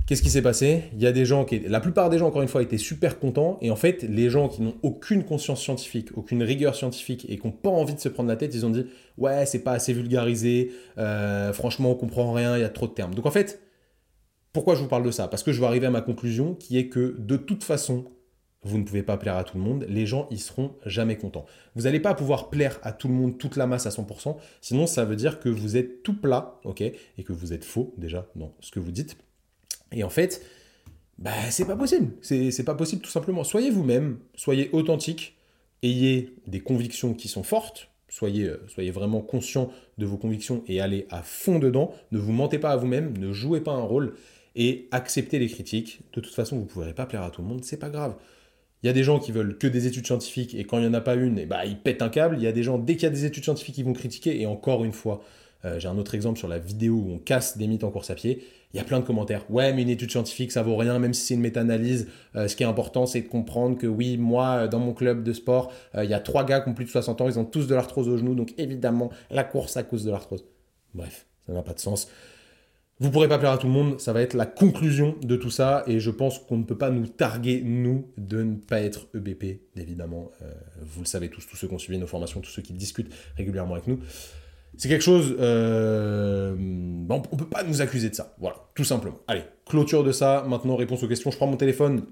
[0.06, 0.84] Qu'est-ce qui s'est passé?
[0.92, 3.18] Il y a des gens qui, la plupart des gens, encore une fois, étaient super
[3.18, 3.58] contents.
[3.60, 7.46] Et en fait, les gens qui n'ont aucune conscience scientifique, aucune rigueur scientifique et qui
[7.46, 8.86] n'ont pas envie de se prendre la tête, ils ont dit
[9.18, 10.70] ouais, c'est pas assez vulgarisé.
[10.98, 12.56] Euh, franchement, on comprend rien.
[12.56, 13.14] Il y a trop de termes.
[13.14, 13.60] Donc en fait,
[14.56, 15.28] pourquoi je vous parle de ça?
[15.28, 18.06] Parce que je vais arriver à ma conclusion qui est que de toute façon,
[18.62, 21.44] vous ne pouvez pas plaire à tout le monde, les gens ils seront jamais contents.
[21.74, 24.86] Vous n'allez pas pouvoir plaire à tout le monde, toute la masse à 100%, sinon
[24.86, 28.30] ça veut dire que vous êtes tout plat, ok, et que vous êtes faux déjà
[28.34, 29.18] dans ce que vous dites.
[29.92, 30.42] Et en fait,
[31.18, 33.44] bah c'est pas possible, c'est pas possible tout simplement.
[33.44, 35.36] Soyez vous-même, soyez authentique,
[35.82, 40.80] ayez des convictions qui sont fortes, soyez, euh, soyez vraiment conscient de vos convictions et
[40.80, 44.14] allez à fond dedans, ne vous mentez pas à vous-même, ne jouez pas un rôle,
[44.56, 46.00] et accepter les critiques.
[46.14, 48.16] De toute façon, vous ne pourrez pas plaire à tout le monde, c'est pas grave.
[48.82, 50.86] Il y a des gens qui veulent que des études scientifiques et quand il n'y
[50.88, 52.36] en a pas une, bah, ils pètent un câble.
[52.38, 54.40] Il y a des gens, dès qu'il y a des études scientifiques, qui vont critiquer.
[54.40, 55.22] Et encore une fois,
[55.64, 58.10] euh, j'ai un autre exemple sur la vidéo où on casse des mythes en course
[58.10, 58.44] à pied.
[58.72, 59.44] Il y a plein de commentaires.
[59.50, 62.08] Ouais, mais une étude scientifique, ça vaut rien, même si c'est une méta-analyse.
[62.34, 65.32] Euh, ce qui est important, c'est de comprendre que oui, moi, dans mon club de
[65.32, 67.44] sport, euh, il y a trois gars qui ont plus de 60 ans, ils ont
[67.44, 68.34] tous de l'arthrose au genou.
[68.34, 70.44] Donc évidemment, la course à cause de l'arthrose.
[70.94, 72.08] Bref, ça n'a pas de sens.
[72.98, 75.50] Vous pourrez pas plaire à tout le monde, ça va être la conclusion de tout
[75.50, 79.08] ça, et je pense qu'on ne peut pas nous targuer, nous, de ne pas être
[79.14, 80.30] EBP, évidemment.
[80.40, 82.72] Euh, vous le savez tous, tous ceux qui ont suivi nos formations, tous ceux qui
[82.72, 83.98] discutent régulièrement avec nous.
[84.78, 85.36] C'est quelque chose...
[85.38, 89.18] Euh, on ne peut pas nous accuser de ça, voilà, tout simplement.
[89.26, 91.30] Allez, clôture de ça, maintenant réponse aux questions.
[91.30, 92.06] Je prends mon téléphone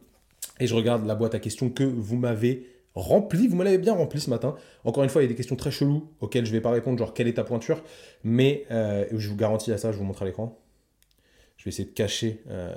[0.61, 3.95] et je regarde la boîte à questions que vous m'avez rempli, vous me l'avez bien
[3.95, 4.55] rempli ce matin.
[4.85, 6.71] Encore une fois, il y a des questions très cheloues auxquelles je ne vais pas
[6.71, 7.83] répondre, genre quelle est ta pointure,
[8.23, 10.61] mais euh, je vous garantis à ça, je vous montre à l'écran.
[11.65, 12.75] Je vais essayer de cacher euh,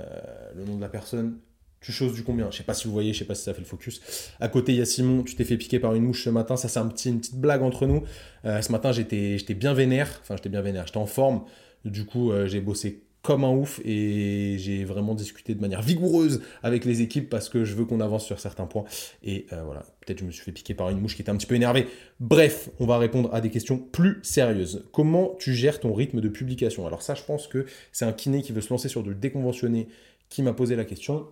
[0.55, 1.39] le nom de la personne.
[1.81, 2.49] Tu choses du combien?
[2.51, 4.31] Je sais pas si vous voyez, je sais pas si ça fait le focus.
[4.39, 6.55] À côté, il y a Simon, tu t'es fait piquer par une mouche ce matin.
[6.55, 8.05] Ça, c'est un petit, une petite blague entre nous.
[8.45, 10.07] Euh, ce matin, j'étais bien vénère.
[10.21, 10.87] Enfin, j'étais bien vénère.
[10.87, 11.43] J'étais en forme.
[11.83, 16.41] Du coup, euh, j'ai bossé comme un ouf et j'ai vraiment discuté de manière vigoureuse
[16.63, 18.85] avec les équipes parce que je veux qu'on avance sur certains points.
[19.21, 21.35] Et euh, voilà, peut-être je me suis fait piquer par une mouche qui était un
[21.35, 21.87] petit peu énervée.
[22.21, 24.87] Bref, on va répondre à des questions plus sérieuses.
[24.93, 26.87] Comment tu gères ton rythme de publication?
[26.87, 29.89] Alors ça, je pense que c'est un kiné qui veut se lancer sur du déconventionné
[30.29, 31.27] qui m'a posé la question.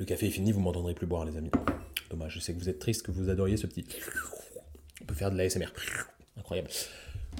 [0.00, 1.52] Le café est fini, vous m'entendrez plus boire les amis.
[2.10, 3.86] Dommage, je sais que vous êtes triste, que vous adoriez ce petit...
[5.02, 5.72] On peut faire de la SMR.
[6.36, 6.70] Incroyable.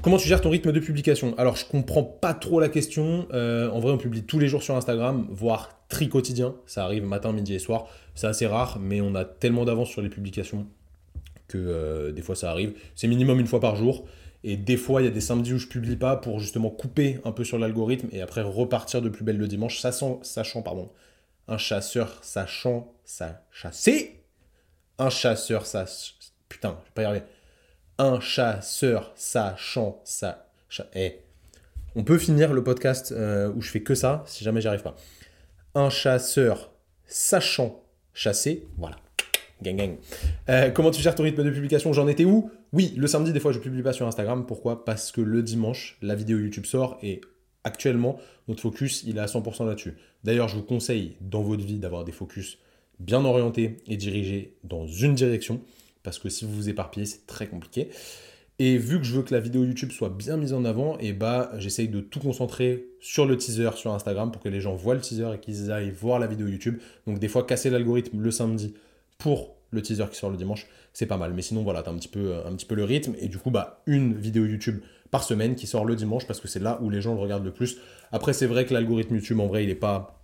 [0.02, 1.35] Comment tu gères ton rythme de publication?
[1.38, 3.26] Alors, je comprends pas trop la question.
[3.33, 6.54] Euh, en vrai, on publie tous les jours sur Instagram, voire tri quotidien.
[6.66, 7.87] Ça arrive matin, midi et soir.
[8.14, 10.66] C'est assez rare, mais on a tellement d'avance sur les publications
[11.48, 12.74] que euh, des fois ça arrive.
[12.94, 14.07] C'est minimum une fois par jour.
[14.46, 17.18] Et des fois, il y a des samedis où je publie pas pour justement couper
[17.24, 20.90] un peu sur l'algorithme et après repartir de plus belle le dimanche, sachant, pardon,
[21.48, 24.20] un chasseur sachant sa chasser.
[24.98, 25.87] Un chasseur ça
[26.48, 27.24] putain, je vais pas y arriver.
[27.98, 30.48] Un chasseur sachant sa
[30.96, 31.20] eh.
[31.94, 34.83] On peut finir le podcast euh, où je fais que ça si jamais j'y arrive
[34.83, 34.96] pas.
[35.76, 36.72] Un chasseur
[37.07, 38.96] sachant chasser, voilà.
[39.62, 39.96] Gang gang.
[40.48, 41.92] Euh, comment tu gères ton rythme de publication?
[41.92, 42.50] J'en étais où?
[42.72, 44.44] Oui, le samedi, des fois, je publie pas sur Instagram.
[44.44, 44.85] Pourquoi?
[44.85, 47.20] Parce que le dimanche, la vidéo YouTube sort et
[47.62, 49.94] actuellement, notre focus, il est à 100% là-dessus.
[50.24, 52.59] D'ailleurs, je vous conseille dans votre vie d'avoir des focus
[52.98, 55.61] bien orientés et dirigés dans une direction.
[56.04, 57.88] Parce que si vous vous éparpillez, c'est très compliqué.
[58.60, 61.12] Et vu que je veux que la vidéo YouTube soit bien mise en avant, et
[61.12, 64.94] bah j'essaye de tout concentrer sur le teaser sur Instagram pour que les gens voient
[64.94, 66.78] le teaser et qu'ils aillent voir la vidéo YouTube.
[67.08, 68.74] Donc des fois casser l'algorithme le samedi
[69.18, 71.34] pour le teaser qui sort le dimanche, c'est pas mal.
[71.34, 73.14] Mais sinon, voilà, t'as un petit peu, un petit peu le rythme.
[73.18, 76.46] Et du coup, bah, une vidéo YouTube par semaine qui sort le dimanche parce que
[76.46, 77.78] c'est là où les gens le regardent le plus.
[78.12, 80.23] Après, c'est vrai que l'algorithme YouTube, en vrai, il est pas,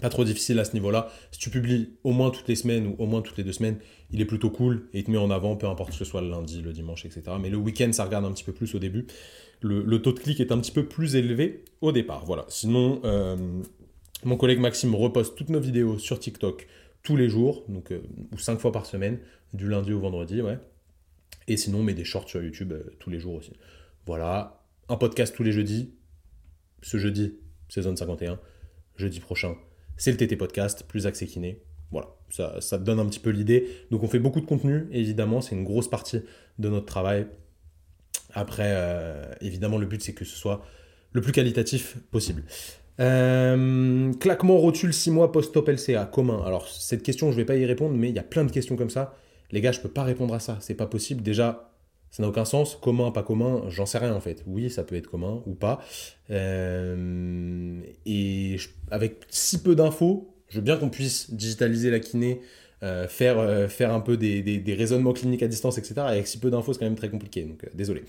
[0.00, 1.08] pas trop difficile à ce niveau-là.
[1.30, 3.78] Si tu publies au moins toutes les semaines ou au moins toutes les deux semaines,
[4.10, 6.20] il est plutôt cool et il te met en avant, peu importe que ce soit
[6.20, 7.22] le lundi, le dimanche, etc.
[7.40, 9.06] Mais le week-end, ça regarde un petit peu plus au début.
[9.60, 12.24] Le, taux de clic est un petit peu plus élevé au départ.
[12.26, 12.44] Voilà.
[12.48, 13.36] Sinon, euh,
[14.24, 16.66] mon collègue Maxime reposte toutes nos vidéos sur TikTok,
[17.02, 18.02] tous les jours, donc, euh,
[18.32, 19.20] ou cinq fois par semaine,
[19.54, 20.58] du lundi au vendredi, ouais.
[21.48, 23.52] Et sinon, on met des shorts sur YouTube euh, tous les jours aussi.
[24.06, 25.94] Voilà, un podcast tous les jeudis.
[26.82, 28.38] Ce jeudi, saison 51.
[28.96, 29.56] Jeudi prochain,
[29.96, 31.60] c'est le TT Podcast, plus accès kiné.
[31.90, 33.68] Voilà, ça, ça te donne un petit peu l'idée.
[33.90, 36.22] Donc on fait beaucoup de contenu, évidemment, c'est une grosse partie
[36.58, 37.26] de notre travail.
[38.32, 40.64] Après, euh, évidemment, le but, c'est que ce soit
[41.12, 42.42] le plus qualitatif possible.
[43.00, 46.42] Euh, claquement rotule 6 mois post-top LCA, commun.
[46.44, 48.76] Alors, cette question, je vais pas y répondre, mais il y a plein de questions
[48.76, 49.16] comme ça.
[49.52, 50.58] Les gars, je peux pas répondre à ça.
[50.60, 51.22] C'est pas possible.
[51.22, 51.73] Déjà,
[52.14, 52.78] ça n'a aucun sens.
[52.80, 54.44] Commun, pas commun, j'en sais rien en fait.
[54.46, 55.82] Oui, ça peut être commun ou pas.
[56.30, 58.56] Euh, et
[58.92, 62.40] avec si peu d'infos, je veux bien qu'on puisse digitaliser la kiné,
[62.84, 65.94] euh, faire, faire un peu des, raisonnements cliniques à distance, etc.
[65.96, 67.42] Et avec si peu d'infos, c'est quand même très compliqué.
[67.42, 68.04] Donc, désolé.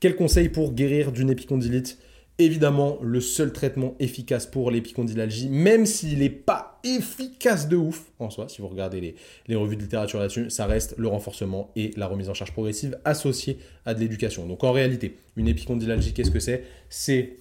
[0.00, 1.96] Quel conseil pour guérir d'une épicondylite?
[2.38, 8.30] Évidemment le seul traitement efficace pour l'épicondylalgie, même s'il n'est pas efficace de ouf en
[8.30, 12.06] soi, si vous regardez les, revues de littérature là-dessus, ça reste le renforcement et la
[12.06, 14.46] remise en charge progressive associée à de l'éducation.
[14.46, 16.64] Donc en réalité, une épicondylalgie, qu'est-ce que c'est?
[16.90, 17.36] C'est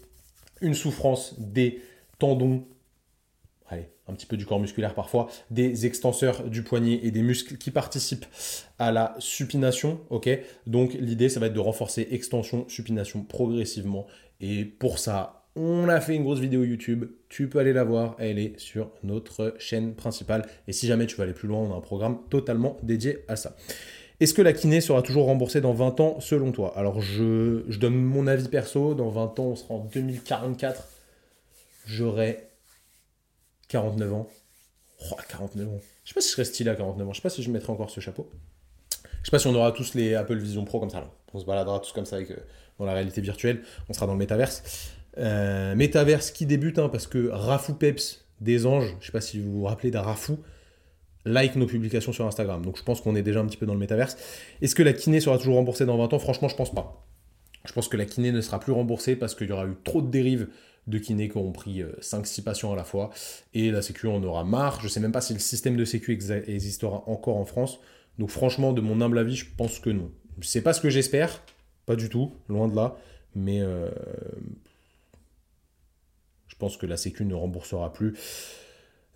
[0.61, 1.81] une souffrance des
[2.17, 2.65] tendons,
[3.67, 7.57] allez, un petit peu du corps musculaire parfois, des extenseurs du poignet et des muscles
[7.57, 8.25] qui participent
[8.79, 9.99] à la supination,
[10.67, 14.07] Donc l'idée, ça va être de renforcer extension, supination progressivement
[14.41, 17.05] et pour ça, on a fait une grosse vidéo YouTube.
[17.29, 18.15] Tu peux aller la voir.
[18.19, 20.45] Elle est sur notre chaîne principale.
[20.67, 23.35] Et si jamais tu veux aller plus loin, on a un programme totalement dédié à
[23.37, 23.55] ça.
[24.19, 26.73] Est-ce que la kiné sera toujours remboursée dans 20 ans selon toi?
[26.77, 28.95] Alors je, donne mon avis perso.
[28.95, 30.87] Dans 20 ans, on sera en 2044.
[31.85, 32.49] J'aurai
[33.69, 34.27] 49 ans.
[35.11, 35.79] Oh, 49 ans.
[36.03, 37.13] Je sais pas si je serais stylé à 49 ans.
[37.13, 38.29] Je sais pas si je mettrai encore ce chapeau.
[39.21, 41.09] Je sais pas si on aura tous les Apple Vision Pro comme ça.
[41.33, 42.37] On se baladera tous comme ça avec, euh,
[42.79, 43.61] dans la réalité virtuelle.
[43.89, 44.91] On sera dans le métaverse.
[45.17, 49.39] Euh, métaverse qui débute, hein, parce que Rafou Peps des Anges, je sais pas si
[49.39, 50.39] vous vous rappelez d'Arafou,
[51.25, 52.63] like nos publications sur Instagram.
[52.63, 54.17] Donc je pense qu'on est déjà un petit peu dans le métaverse.
[54.61, 56.19] Est-ce que la kiné sera toujours remboursée dans 20 ans?
[56.19, 57.05] Franchement, je pense pas.
[57.65, 60.01] Je pense que la kiné ne sera plus remboursée parce qu'il y aura eu trop
[60.01, 60.47] de dérives
[60.87, 63.09] de kiné qui ont pris 5-6 euh, patients à la fois.
[63.55, 64.81] Et la Sécu en aura marre.
[64.81, 66.11] Je sais même pas si le système de Sécu
[66.47, 67.79] existera encore en France.
[68.19, 70.11] Donc franchement, de mon humble avis, je pense que non.
[70.41, 71.41] C'est pas ce que j'espère,
[71.85, 72.97] pas du tout, loin de là,
[73.35, 73.89] mais euh,
[76.47, 78.15] je pense que la Sécu ne remboursera plus.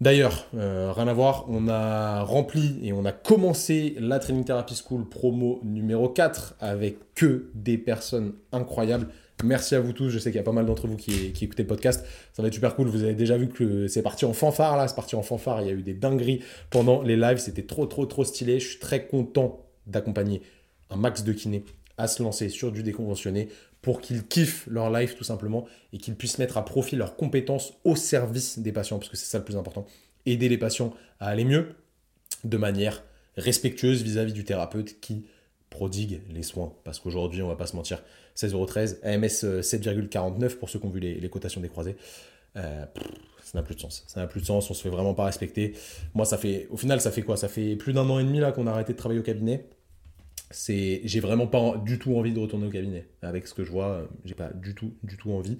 [0.02, 4.76] D'ailleurs, euh, rien à voir, on a rempli et on a commencé la Training Therapy
[4.76, 9.08] School promo numéro 4 avec que des personnes incroyables.
[9.44, 10.10] Merci à vous tous.
[10.10, 12.06] Je sais qu'il y a pas mal d'entre vous qui, qui écoutez le podcast.
[12.34, 12.88] Ça va être super cool.
[12.88, 14.88] Vous avez déjà vu que c'est parti en fanfare là.
[14.88, 15.62] C'est parti en fanfare.
[15.62, 17.38] Il y a eu des dingueries pendant les lives.
[17.38, 18.60] C'était trop, trop, trop stylé.
[18.60, 20.42] Je suis très content d'accompagner
[20.90, 21.64] un max de kinés
[22.00, 23.50] à se lancer sur du déconventionné
[23.82, 27.74] pour qu'ils kiffent leur life tout simplement et qu'ils puissent mettre à profit leurs compétences
[27.84, 29.86] au service des patients parce que c'est ça le plus important.
[30.26, 31.76] Aider les patients à aller mieux
[32.44, 33.04] de manière
[33.38, 35.26] respectueuse vis-à-vis du thérapeute qui
[35.70, 36.74] prodigue les soins.
[36.84, 38.02] Parce qu'aujourd'hui, on va pas se mentir,
[38.36, 41.96] 16,13€, AMS 7,49€ pour ceux qui ont vu les, cotations des croisés.
[42.56, 42.86] Euh,
[43.44, 44.04] ça n'a plus de sens.
[44.08, 45.76] Ça n'a plus de sens, on se fait vraiment pas respecter.
[46.14, 47.38] Moi, ça fait, au final, ça fait quoi?
[47.38, 49.66] Ça fait plus d'un an et demi là qu'on a arrêté de travailler au cabinet.
[50.52, 53.08] C'est, j'ai vraiment pas du tout envie de retourner au cabinet.
[53.22, 55.58] Avec ce que je vois, j'ai pas du tout, du tout envie.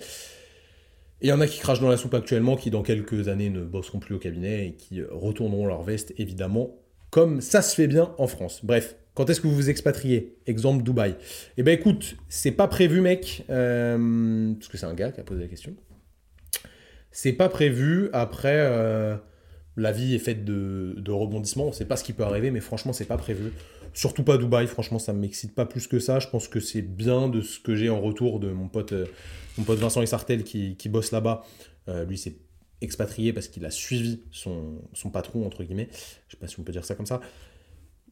[1.22, 3.50] Et il y en a qui crachent dans la soupe actuellement, qui dans quelques années
[3.50, 6.78] ne bosseront plus au cabinet et qui retourneront leur veste, évidemment,
[7.10, 8.62] comme ça se fait bien en France.
[8.64, 10.38] Bref, quand est-ce que vous vous expatriez?
[10.48, 11.16] Exemple Dubaï.
[11.58, 15.24] Eh ben écoute, c'est pas prévu, mec, euh, parce que c'est un gars qui a
[15.24, 15.76] posé la question.
[17.12, 18.10] C'est pas prévu.
[18.14, 19.18] Après, euh,
[19.76, 21.68] la vie est faite de, de rebondissements.
[21.68, 23.52] On sait pas ce qui peut arriver, mais franchement, c'est pas prévu.
[24.00, 24.66] Surtout pas Dubaï.
[24.68, 26.20] Franchement, ça m'excite pas plus que ça.
[26.20, 29.06] Je pense que c'est bien de ce que j'ai en retour de mon pote, euh,
[29.58, 31.44] mon pote Vincent Isartel qui, qui bosse là-bas.
[32.08, 32.38] lui, c'est
[32.82, 35.90] expatrié parce qu'il a suivi son, son, patron, entre guillemets.
[36.28, 37.20] Je sais pas si on peut dire ça comme ça.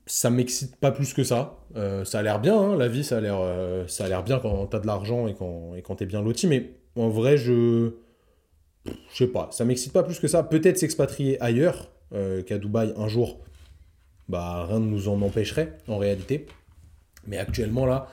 [0.05, 1.59] Ça m'excite pas plus que ça.
[1.75, 4.67] Euh, ça a l'air bien, hein, la vie, ça a l'air euh, l'air bien quand
[4.67, 7.91] t'as de l'argent et quand, et quand t'es bien loti, mais en vrai, je.
[8.85, 10.43] Je sais pas, ça m'excite pas plus que ça.
[10.43, 13.41] Peut-être s'expatrier ailleurs euh, qu'à Dubaï un jour,
[14.29, 16.47] bah rien ne nous en empêcherait en réalité.
[17.25, 18.07] Mais actuellement là,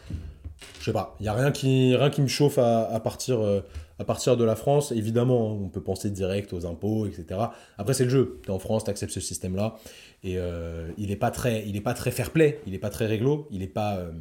[0.80, 3.60] je sais pas, il n'y a rien qui, rien qui me chauffe à, partir, euh,
[3.98, 4.92] à partir de la France.
[4.92, 7.40] Évidemment, on peut penser direct aux impôts, etc.
[7.78, 8.40] Après, c'est le jeu.
[8.42, 9.76] Tu es en France, tu acceptes ce système-là.
[10.22, 13.48] Et euh, il n'est pas, très, il pas très fair-play, il n'est pas très réglo,
[13.50, 14.12] il n'est pas, euh,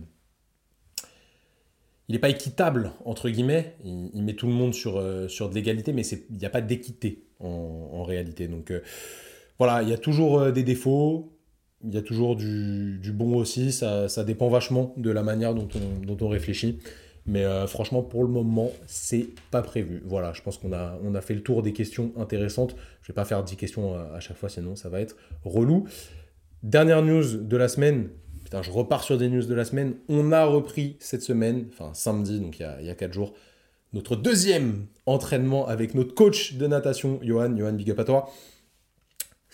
[2.09, 3.75] il pas équitable, entre guillemets.
[3.83, 7.25] Il, met tout le monde sur, sur de l'égalité, mais il n'y a pas d'équité
[7.39, 8.47] en, en, réalité.
[8.47, 8.73] Donc
[9.57, 11.32] voilà, il y a toujours des défauts
[11.83, 15.67] il y a toujours du, bon aussi, ça, dépend vachement de la manière dont
[16.19, 16.79] on, réfléchit.
[17.25, 20.01] Mais euh, franchement, pour le moment, c'est pas prévu.
[20.05, 22.75] Voilà, je pense qu'on a, fait le tour des questions intéressantes.
[23.01, 25.85] Je vais pas faire 10 questions à, chaque fois, sinon ça va être relou.
[26.63, 28.09] Dernière news de la semaine.
[28.43, 29.95] Putain, je repars sur des news de la semaine.
[30.09, 33.13] On a repris cette semaine, enfin samedi, donc il y a, il y a 4
[33.13, 33.33] jours,
[33.93, 37.55] notre deuxième entraînement avec notre coach de natation, Johan.
[37.55, 38.29] Johan, big up à toi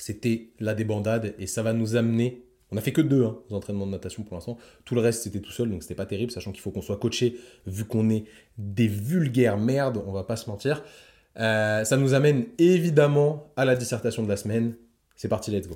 [0.02, 2.46] c'était la débandade et ça va nous amener.
[2.72, 4.58] On a fait que deux hein, entraînements de natation pour l'instant.
[4.86, 6.98] Tout le reste c'était tout seul donc c'était pas terrible, sachant qu'il faut qu'on soit
[6.98, 8.26] coaché vu qu'on est
[8.58, 10.84] des vulgaires merdes, on va pas se mentir.
[11.38, 14.76] Euh, ça nous amène évidemment à la dissertation de la semaine.
[15.16, 15.76] C'est parti, let's go.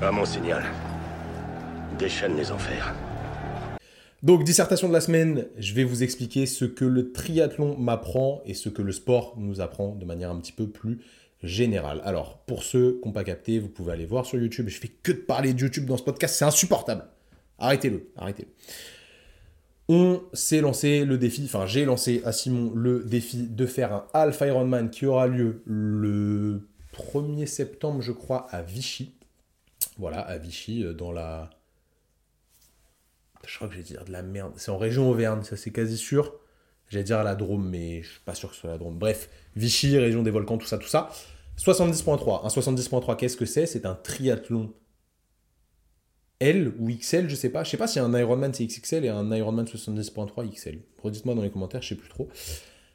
[0.00, 0.64] À mon signal.
[1.98, 2.94] Déchaîne les enfers.
[4.22, 8.54] Donc, dissertation de la semaine, je vais vous expliquer ce que le triathlon m'apprend et
[8.54, 11.00] ce que le sport nous apprend de manière un petit peu plus
[11.42, 12.00] général.
[12.04, 14.68] Alors, pour ceux qui n'ont pas capté, vous pouvez aller voir sur YouTube.
[14.68, 17.04] Je fais que de parler de YouTube dans ce podcast, c'est insupportable.
[17.58, 18.48] Arrêtez-le, arrêtez-le.
[19.88, 24.06] On s'est lancé le défi, enfin j'ai lancé à Simon le défi de faire un
[24.12, 29.14] Alpha Ironman qui aura lieu le 1er septembre, je crois, à Vichy.
[29.96, 31.50] Voilà, à Vichy, euh, dans la...
[33.46, 34.52] Je crois que je vais dire de la merde.
[34.56, 36.37] C'est en région Auvergne, ça c'est quasi sûr.
[36.88, 38.98] J'allais dire à la Drôme, mais je suis pas sûr que ce soit la Drôme.
[38.98, 41.10] Bref, Vichy, région des volcans, tout ça, tout ça.
[41.58, 42.44] 70.3.
[42.44, 43.66] Un 70.3, qu'est-ce que c'est?
[43.66, 44.72] C'est un triathlon
[46.40, 47.64] L ou XL, je sais pas.
[47.64, 50.80] Je sais pas si un Ironman c'est XXL et un Ironman 70.3 XL.
[51.02, 52.28] Redites-moi dans les commentaires, je sais plus trop.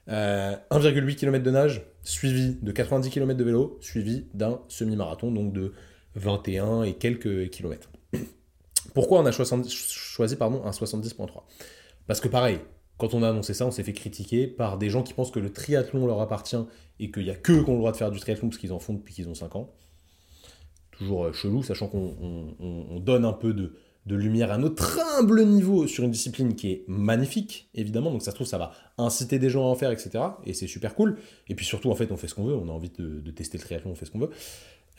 [0.08, 5.54] 1,8 euh, km de nage, suivi de 90 km de vélo, suivi d'un semi-marathon, donc
[5.54, 5.74] de
[6.16, 7.90] 21 et quelques kilomètres.
[8.94, 11.44] Pourquoi on a choisi, choisi pardon, un 70.3
[12.06, 12.60] Parce que pareil,
[13.04, 15.40] quand on a annoncé ça, on s'est fait critiquer par des gens qui pensent que
[15.42, 16.56] le triathlon leur appartient
[17.02, 18.72] et qu'il n'y a que qui ont le droit de faire du triathlon parce qu'ils
[18.72, 19.74] en font depuis qu'ils ont 5 ans.
[20.92, 23.74] Toujours euh, chelou, sachant qu'on donne un peu de,
[24.08, 28.10] lumière à notre humble niveau sur une discipline qui est magnifique, évidemment.
[28.10, 30.24] Donc ça se trouve, ça va inciter des gens à en faire, etc.
[30.46, 31.18] Et c'est super cool.
[31.50, 32.56] Et puis surtout, en fait, on fait ce qu'on veut.
[32.56, 34.32] On a envie de, tester le triathlon, on fait ce qu'on veut.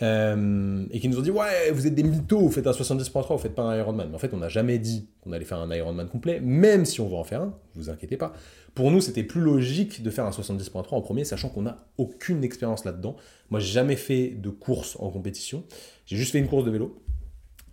[0.02, 3.28] Euh, et qui nous ont dit ouais vous êtes des mythos, vous faites un 70.3,
[3.28, 4.08] vous faites pas un Ironman.
[4.08, 7.00] Mais en fait on n'a jamais dit qu'on allait faire un Ironman complet, même si
[7.00, 8.32] on va en faire un, vous inquiétez pas.
[8.74, 12.42] Pour nous c'était plus logique de faire un 70.3 en premier, sachant qu'on n'a aucune
[12.42, 13.16] expérience là-dedans.
[13.50, 15.62] Moi j'ai jamais fait de course en compétition,
[16.06, 17.00] j'ai juste fait une course de vélo,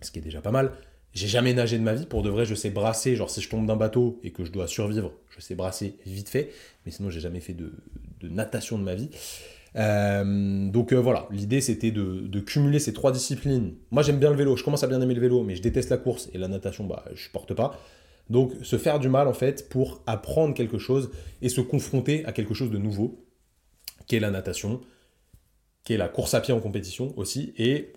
[0.00, 0.72] ce qui est déjà pas mal.
[1.14, 3.50] J'ai jamais nagé de ma vie, pour de vrai je sais brasser, genre si je
[3.50, 6.52] tombe d'un bateau et que je dois survivre, je sais brasser vite fait,
[6.86, 7.72] mais sinon j'ai jamais fait de
[8.22, 9.10] natation de ma vie.
[9.76, 13.74] Euh, donc euh, voilà, l'idée c'était de, cumuler ces trois disciplines.
[13.90, 15.90] Moi j'aime bien le vélo, je commence à bien aimer le vélo, mais je déteste
[15.90, 17.78] la course et la natation, bah je supporte pas.
[18.30, 22.32] Donc se faire du mal en fait pour apprendre quelque chose et se confronter à
[22.32, 23.24] quelque chose de nouveau,
[24.06, 24.80] qui est la natation,
[25.84, 27.92] qui est la course à pied en compétition aussi, et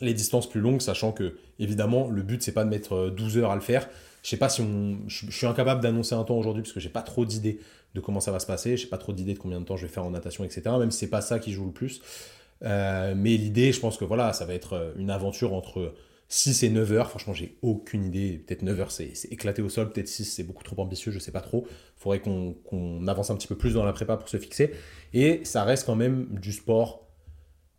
[0.00, 3.40] les distances plus longues, sachant que évidemment le but c'est pas de mettre 12 euh,
[3.40, 3.88] heures à le faire.
[4.22, 4.98] Je sais pas si on.
[5.06, 7.60] Je suis incapable d'annoncer un temps aujourd'hui parce que j'ai pas trop d'idées
[7.94, 8.76] de comment ça va se passer.
[8.76, 10.62] Je n'ai pas trop d'idées de combien de temps je vais faire en natation, etc.
[10.78, 12.00] Même si c'est pas ça qui joue le plus.
[12.64, 15.94] Euh, mais l'idée, je pense que voilà, ça va être euh, une aventure entre
[16.28, 17.10] 6 et 9 heures.
[17.10, 18.38] Franchement, j'ai aucune idée.
[18.38, 19.90] Peut-être 9 heures, c'est éclaté au sol.
[19.90, 21.12] Peut-être 6, c'est beaucoup trop ambitieux.
[21.12, 21.66] Je sais pas trop.
[21.96, 24.72] Faudrait qu'on avance un petit peu plus dans la prépa pour se fixer.
[25.14, 27.06] Et ça reste quand même du sport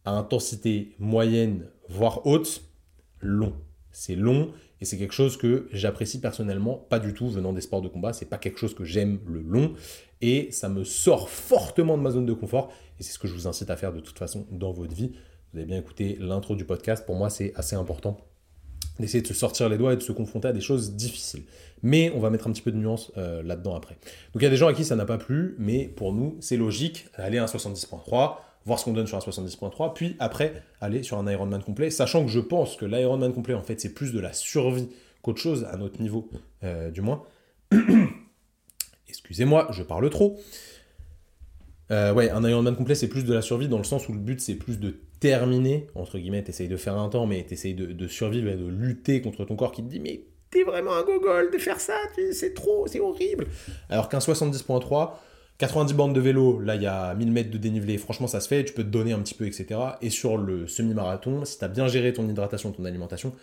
[0.06, 2.64] à intensité moyenne, voire haute,
[3.20, 3.54] long.
[3.92, 7.82] C'est long et c'est quelque chose que j'apprécie personnellement pas du tout venant des sports
[7.82, 8.14] de combat.
[8.14, 9.74] C'est pas quelque chose que j'aime le long
[10.22, 13.34] et ça me sort fortement de ma zone de confort et c'est ce que je
[13.34, 15.12] vous incite à faire de toute façon dans votre vie.
[15.52, 17.06] Vous avez bien écouté l'intro du podcast.
[17.06, 18.18] Pour moi, c'est assez important
[19.00, 21.44] d'essayer de se sortir les doigts et de se confronter à des choses difficiles.
[21.82, 23.96] Mais on va mettre un petit peu de nuance euh, là-dedans après.
[24.34, 26.38] Donc il y a des gens à qui ça n'a pas plu, mais pour nous,
[26.42, 30.64] c'est logique, aller à un 70.3, voir ce qu'on donne sur un 70.3, puis après
[30.82, 33.94] aller sur un Ironman complet, sachant que je pense que l'Ironman complet, en fait, c'est
[33.94, 34.90] plus de la survie
[35.22, 36.30] qu'autre chose, à notre niveau,
[36.64, 37.24] euh, du moins.
[39.10, 40.40] Excusez-moi, je parle trop.
[41.92, 44.20] Euh, ouais, un Ironman complet, c'est plus de la survie dans le sens où le
[44.20, 47.88] but, c'est plus de terminer, entre guillemets, t'essayes de faire un temps, mais t'essayes de,
[47.88, 51.04] de survivre et de lutter contre ton corps qui te dit, mais t'es vraiment un
[51.04, 51.98] gogol de faire ça,
[52.32, 53.48] c'est trop, c'est horrible.
[53.90, 55.12] Alors qu'un 70.3,
[55.60, 58.48] 90 bandes de vélo, là il y a 1000 mètres de dénivelé, franchement ça se
[58.48, 59.80] fait, tu peux te donner un petit peu, etc.
[60.02, 63.34] Et sur le semi-marathon, si tu as bien géré ton hydratation, ton alimentation,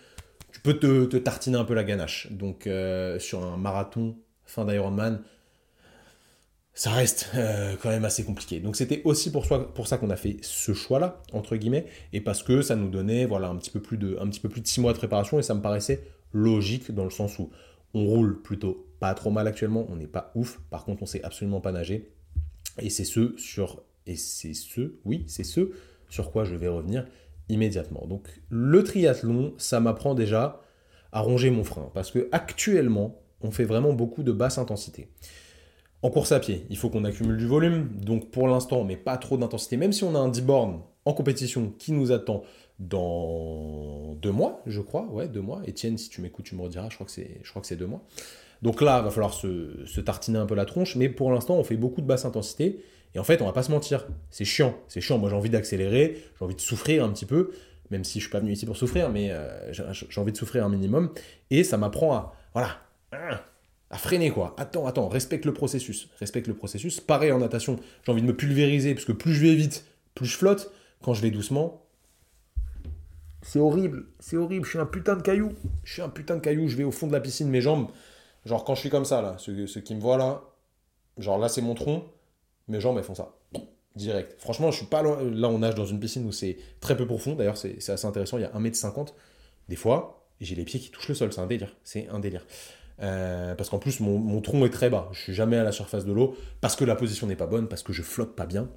[0.50, 2.28] tu peux te, tartiner un peu la ganache.
[2.32, 5.20] Donc euh, sur un marathon fin d'Ironman,
[6.72, 8.60] ça reste euh, quand même assez compliqué.
[8.60, 12.42] Donc c'était aussi pour, pour ça qu'on a fait ce choix-là, entre guillemets, et parce
[12.42, 14.66] que ça nous donnait voilà, un, petit peu plus de, un petit peu plus de
[14.66, 16.02] 6 mois de préparation, et ça me paraissait
[16.32, 17.50] logique dans le sens où
[17.92, 21.22] on roule plutôt pas trop mal actuellement, on n'est pas ouf, par contre on sait
[21.22, 22.10] absolument pas nager.
[22.80, 25.70] Et c'est ce sur et c'est ce, oui, c'est ce
[26.08, 27.06] sur quoi je vais revenir
[27.48, 28.06] immédiatement.
[28.06, 30.60] Donc le triathlon, ça m'apprend déjà
[31.12, 35.08] à ronger mon frein parce que actuellement, on fait vraiment beaucoup de basse intensité.
[36.02, 39.16] En course à pied, il faut qu'on accumule du volume, donc pour l'instant, met pas
[39.16, 42.42] trop d'intensité, même si on a un 10 bornes en compétition qui nous attend
[42.78, 45.62] dans deux mois, je crois, ouais, deux mois.
[45.66, 47.76] Etienne, si tu m'écoutes, tu me rediras, je crois que c'est, je crois que c'est
[47.76, 48.04] deux mois.
[48.62, 51.64] Donc là, il va falloir se, tartiner un peu la tronche, mais pour l'instant, on
[51.64, 52.82] fait beaucoup de basse intensité.
[53.14, 55.18] Et en fait, on va pas se mentir, c'est chiant, c'est chiant.
[55.18, 57.50] Moi, j'ai envie d'accélérer, j'ai envie de souffrir un petit peu,
[57.90, 60.64] même si je suis pas venu ici pour souffrir, mais euh, j'ai envie de souffrir
[60.64, 61.10] un minimum.
[61.50, 62.80] Et ça m'apprend à, voilà,
[63.90, 64.54] à freiner quoi.
[64.58, 67.00] Attends, attends, respecte le processus, respecte le processus.
[67.00, 70.26] Pareil en natation, j'ai envie de me pulvériser, parce que plus je vais vite, plus
[70.26, 70.72] je flotte.
[71.02, 71.86] Quand je vais doucement,
[73.42, 75.52] c'est horrible, c'est horrible, je suis un putain de caillou.
[75.84, 77.88] Je suis un putain de caillou, je vais au fond de la piscine, mes jambes,
[78.46, 80.40] Genre quand je suis comme ça, là, ceux, qui me voient là,
[81.18, 82.04] genre là c'est mon tronc,
[82.68, 83.34] mes jambes elles font ça.
[83.96, 84.36] Direct.
[84.38, 85.18] Franchement, je suis pas loin.
[85.22, 87.34] Là, on nage dans une piscine où c'est très peu profond.
[87.34, 88.36] D'ailleurs, c'est assez intéressant.
[88.36, 89.14] Il y a 1m50.
[89.70, 91.32] Des fois, j'ai les pieds qui touchent le sol.
[91.32, 91.74] C'est un délire.
[91.82, 92.44] C'est un délire.
[93.00, 95.08] Euh, parce qu'en plus, mon, mon, tronc est très bas.
[95.12, 96.36] Je suis jamais à la surface de l'eau.
[96.60, 97.68] Parce que la position n'est pas bonne.
[97.68, 98.68] Parce que je flotte pas bien.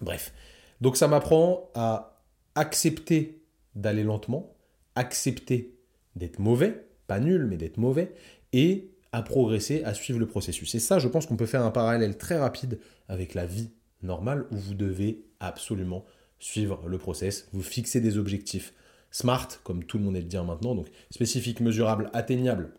[0.00, 0.32] Bref.
[0.80, 2.22] Donc, ça m'apprend à
[2.54, 3.42] accepter
[3.74, 4.54] d'aller lentement.
[4.94, 5.74] Accepter
[6.14, 6.86] d'être mauvais.
[7.08, 8.14] Pas nul, mais d'être mauvais
[8.56, 10.74] et à progresser, à suivre le processus.
[10.74, 13.70] Et ça, je pense qu'on peut faire un parallèle très rapide avec la vie
[14.02, 16.04] normale où vous devez absolument
[16.38, 18.72] suivre le process, vous fixez des objectifs
[19.10, 22.72] smart, comme tout le monde est le dire maintenant, donc spécifique, mesurable, atteignable.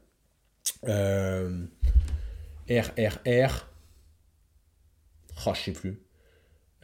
[0.87, 1.63] Euh,
[2.69, 3.67] RRR.
[5.45, 6.01] Oh, je sais plus.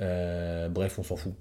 [0.01, 1.33] Euh, bref, on s'en fout.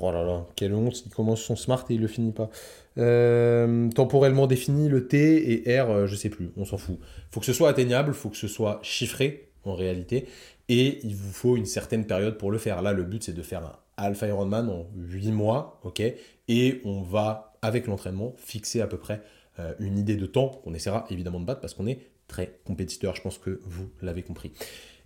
[0.00, 2.50] Oh là là, quelle honte, il commence son smart et il le finit pas.
[2.98, 6.98] Euh, temporellement défini, le T et R, euh, je sais plus, on s'en fout.
[7.30, 10.26] Faut que ce soit atteignable, faut que ce soit chiffré en réalité,
[10.68, 12.80] et il vous faut une certaine période pour le faire.
[12.80, 16.02] Là, le but c'est de faire un Alpha Ironman en 8 mois, ok,
[16.48, 19.20] et on va, avec l'entraînement, fixer à peu près
[19.58, 23.14] euh, une idée de temps qu'on essaiera évidemment de battre parce qu'on est très compétiteur,
[23.14, 24.52] je pense que vous l'avez compris.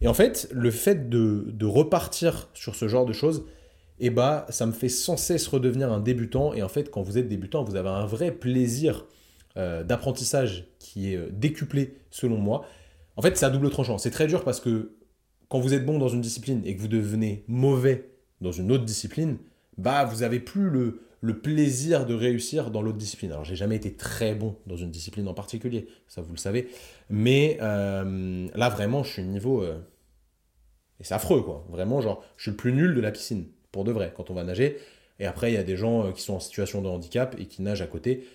[0.00, 3.44] Et en fait, le fait de repartir sur ce genre de choses,
[4.00, 6.54] et eh bah ça me fait sans cesse redevenir un débutant.
[6.54, 9.04] Et en fait, quand vous êtes débutant, vous avez un vrai plaisir
[9.58, 12.64] euh, d'apprentissage qui est euh, décuplé selon moi.
[13.16, 13.98] En fait, c'est à double tranchant.
[13.98, 14.96] C'est très dur parce que
[15.50, 18.08] quand vous êtes bon dans une discipline et que vous devenez mauvais
[18.40, 19.36] dans une autre discipline,
[19.76, 21.02] bah vous avez plus le,
[21.42, 23.32] plaisir de réussir dans l'autre discipline.
[23.32, 26.68] Alors j'ai jamais été très bon dans une discipline en particulier, ça vous le savez,
[27.10, 31.66] mais euh, là vraiment je suis niveau et c'est affreux quoi.
[31.68, 34.34] Vraiment genre je suis le plus nul de la piscine pour de vrai, quand on
[34.34, 34.78] va nager.
[35.18, 37.46] Et après, il y a des gens euh, qui sont en situation de handicap et
[37.46, 38.26] qui nagent à côté,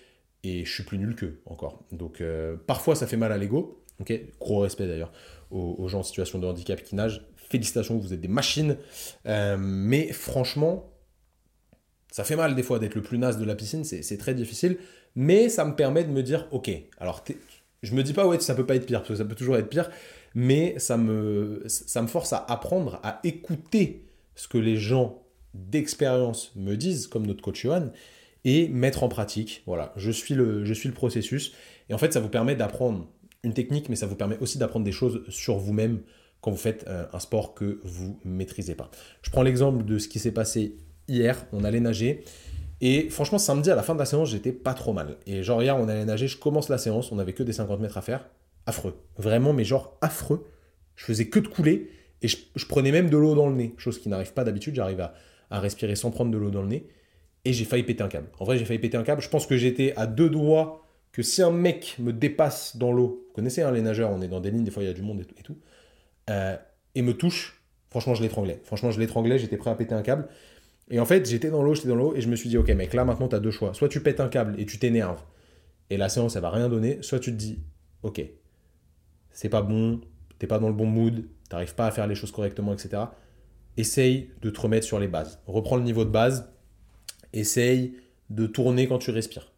[0.43, 1.83] et je suis plus nul qu'eux encore.
[1.91, 3.81] Donc euh, parfois, ça fait mal à l'ego.
[3.99, 5.11] Ok, gros respect d'ailleurs
[5.51, 7.21] aux, gens en situation de handicap qui nagent.
[7.35, 8.77] Félicitations, vous êtes des machines.
[9.25, 10.91] Euh, mais franchement,
[12.11, 14.77] ça fait mal des fois d'être le plus naze de la piscine, c'est très difficile.
[15.15, 17.23] Mais ça me permet de me dire, ok, alors
[17.83, 19.55] je me dis pas, ouais, ça peut pas être pire, parce que ça peut toujours
[19.55, 19.89] être pire,
[20.33, 24.05] mais ça me, ça me force à apprendre à écouter
[24.35, 25.24] ce que les gens
[25.55, 27.91] d'expérience me disent, comme notre coach Johan,
[28.43, 29.63] et mettre en pratique.
[29.65, 31.53] Voilà, je suis le, je suis le processus.
[31.89, 33.07] Et en fait, ça vous permet d'apprendre
[33.43, 36.01] une technique, mais ça vous permet aussi d'apprendre des choses sur vous-même
[36.41, 38.91] quand vous faites euh, un sport que vous maîtrisez pas.
[39.23, 40.77] Je prends l'exemple de ce qui s'est passé
[41.07, 41.45] hier.
[41.51, 42.23] On allait nager
[42.81, 45.17] Et franchement, samedi, à la fin de la séance, j'étais pas trop mal.
[45.25, 47.79] Et genre, hier, on allait nager, je commence la séance, on avait que des 50
[47.79, 48.29] mètres à faire.
[48.67, 48.95] Affreux.
[49.17, 50.45] Vraiment, mais genre affreux.
[50.95, 51.89] Je faisais que de couler
[52.21, 54.75] et je, prenais même de l'eau dans le nez, chose qui n'arrive pas d'habitude.
[54.75, 55.13] J'arrive à,
[55.55, 56.87] à respirer sans prendre de l'eau dans le nez.
[57.45, 58.27] Et j'ai failli péter un câble.
[58.39, 59.21] En vrai, j'ai failli péter un câble.
[59.21, 60.85] Je pense que j'étais à deux doigts
[61.15, 64.27] que si un mec me dépasse dans l'eau, vous connaissez hein, les nageurs, on est
[64.27, 65.57] dans des lignes, des fois il y a du monde et tout,
[66.29, 66.57] euh,
[66.93, 68.59] et, me touche, franchement je l'étranglais.
[68.65, 70.27] Franchement je l'étranglais, j'étais prêt à péter un câble.
[70.89, 72.67] Et en fait j'étais dans l'eau, j'étais dans l'eau, et je me suis dit, ok
[72.71, 73.73] mec, là maintenant tu as deux choix.
[73.73, 75.23] Soit tu pètes un câble et tu t'énerves,
[75.89, 77.59] et la séance elle va rien donner, soit tu te dis,
[78.03, 78.21] ok,
[79.31, 80.01] c'est pas bon,
[80.37, 83.03] t'es pas dans le bon mood, t'arrives pas à faire les choses correctement, etc.
[83.77, 85.39] Essaye de te remettre sur les bases.
[85.47, 86.49] Reprends le niveau de base,
[87.33, 87.95] essaye
[88.29, 89.51] de tourner quand tu respires.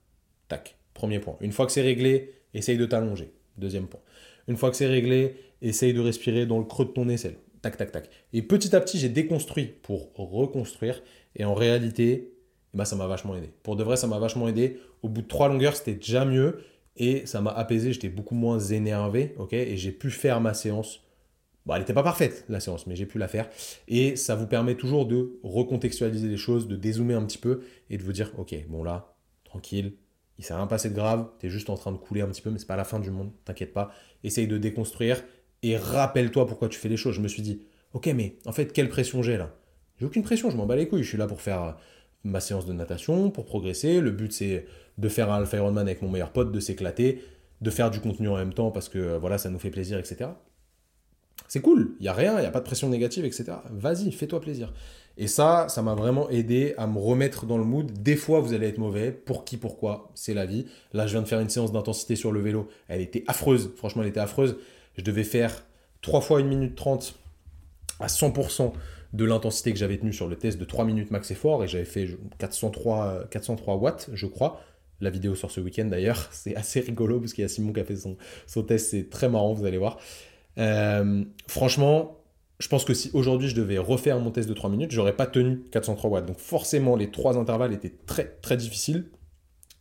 [0.47, 0.77] Tac.
[0.93, 1.37] Premier point.
[1.41, 3.31] Une fois que c'est réglé, essaye de t'allonger.
[3.57, 3.99] Deuxième point.
[4.47, 7.35] Une fois que c'est réglé, essaye de respirer dans le creux de ton aisselle.
[7.61, 8.09] Tac, tac, tac.
[8.33, 11.03] Et petit à petit, j'ai déconstruit pour reconstruire.
[11.35, 12.33] Et en réalité,
[12.73, 13.51] bah, ça m'a vachement aidé.
[13.63, 14.79] Pour de vrai, ça m'a vachement aidé.
[15.03, 16.63] Au bout de trois longueurs, c'était déjà mieux.
[16.95, 17.93] Et ça m'a apaisé.
[17.93, 19.35] J'étais beaucoup moins énervé.
[19.51, 21.03] et j'ai pu faire ma séance.
[21.75, 23.49] Elle n'était pas parfaite, la séance, mais j'ai pu la faire.
[23.87, 27.97] Et ça vous permet toujours de recontextualiser les choses, de dézoomer un petit peu et
[27.97, 29.93] de vous dire, ok, bon là, tranquille,
[30.37, 32.41] il s'est rien passé de grave, tu es juste en train de couler un petit
[32.41, 33.91] peu, mais c'est pas la fin du monde, t'inquiète pas.
[34.23, 35.23] Essaye de déconstruire
[35.63, 37.15] et rappelle-toi pourquoi tu fais les choses.
[37.15, 37.63] Je me suis dit,
[37.93, 39.55] ok, mais en fait, quelle pression j'ai là?
[39.99, 41.03] J'ai aucune pression, je m'en bats les couilles.
[41.03, 41.71] Je suis là pour faire euh,
[42.23, 43.99] ma séance de natation, pour progresser.
[43.99, 44.65] Le but, c'est
[44.97, 47.23] de faire un Alpha Ironman avec mon meilleur pote, de s'éclater,
[47.61, 49.97] de faire du contenu en même temps parce que euh, voilà, ça nous fait plaisir,
[49.97, 50.29] etc.
[51.47, 53.45] C'est cool, il n'y a rien, il n'y a pas de pression négative, etc.
[53.71, 54.73] Vas-y, fais-toi plaisir.
[55.17, 57.91] Et ça, ça m'a vraiment aidé à me remettre dans le mood.
[57.91, 59.11] Des fois, vous allez être mauvais.
[59.11, 60.67] Pour qui, pourquoi C'est la vie.
[60.93, 62.69] Là, je viens de faire une séance d'intensité sur le vélo.
[62.87, 63.71] Elle était affreuse.
[63.77, 64.57] Franchement, elle était affreuse.
[64.95, 65.65] Je devais faire
[66.01, 67.15] 3 fois 1 minute 30
[67.99, 68.73] à 100%
[69.13, 71.63] de l'intensité que j'avais tenue sur le test de 3 minutes max effort.
[71.63, 74.61] Et j'avais fait 403, 403 watts, je crois.
[75.01, 77.79] La vidéo sur ce week-end d'ailleurs, c'est assez rigolo parce qu'il y a Simon qui
[77.79, 79.97] a fait son, son test, c'est très marrant, vous allez voir.
[80.57, 82.17] Euh, franchement,
[82.59, 85.27] je pense que si aujourd'hui je devais refaire mon test de 3 minutes, j'aurais pas
[85.27, 86.25] tenu 403 watts.
[86.25, 89.05] Donc forcément, les trois intervalles étaient très très difficiles,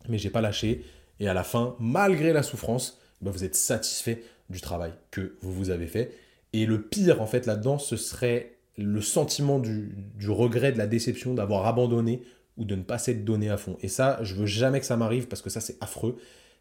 [0.09, 0.85] mais j'ai pas lâché.
[1.19, 5.53] Et à la fin, malgré la souffrance, bah, vous êtes satisfait du travail que vous
[5.53, 6.13] vous avez fait.
[6.53, 10.87] Et le pire en fait là-dedans, ce serait le sentiment du, du regret, de la
[10.87, 12.23] déception d'avoir abandonné
[12.59, 13.77] ou de ne pas s'être donné à fond.
[13.81, 16.19] Et ça, je veux jamais que ça m'arrive parce que ça c'est affreux.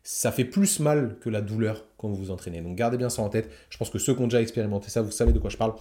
[0.07, 2.61] Ça fait plus mal que la douleur quand vous vous entraînez.
[2.61, 3.49] Donc gardez bien ça en tête.
[3.71, 5.73] Je pense que ceux qui ont déjà expérimenté ça, vous savez de quoi je parle.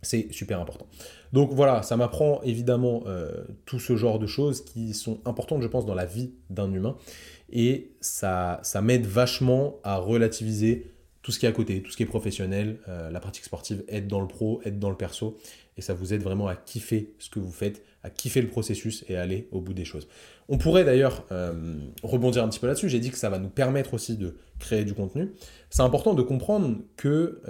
[0.00, 0.86] C'est super important.
[1.34, 5.68] Donc voilà, ça m'apprend évidemment euh, tout ce genre de choses qui sont importantes, je
[5.68, 6.96] pense, dans la vie d'un humain.
[7.50, 10.90] Et ça, ça m'aide vachement à relativiser
[11.20, 13.84] tout ce qui est à côté, tout ce qui est professionnel, euh, la pratique sportive,
[13.88, 15.36] être dans le pro, être dans le perso.
[15.76, 19.04] Et ça vous aide vraiment à kiffer ce que vous faites, à kiffer le processus
[19.08, 20.06] et aller au bout des choses.
[20.48, 21.74] On pourrait d'ailleurs euh,
[22.04, 22.88] rebondir un petit peu là-dessus.
[22.88, 25.32] J'ai dit que ça va nous permettre aussi de créer du contenu.
[25.70, 27.40] C'est important de comprendre que,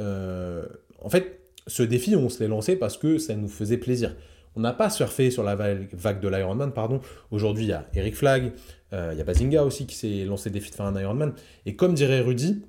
[1.02, 4.14] en fait, ce défi, on se l'est lancé parce que ça nous faisait plaisir.
[4.56, 7.00] On n'a pas surfé sur la vague de l'Ironman, pardon.
[7.30, 8.52] Aujourd'hui, il y a Eric Flag,
[8.92, 11.32] euh, il y a Bazinga aussi qui s'est lancé le défi de faire un Ironman.
[11.66, 12.62] Et comme dirait Rudy,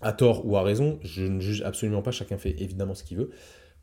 [0.00, 3.18] à tort ou à raison, je ne juge absolument pas, chacun fait évidemment ce qu'il
[3.18, 3.30] veut.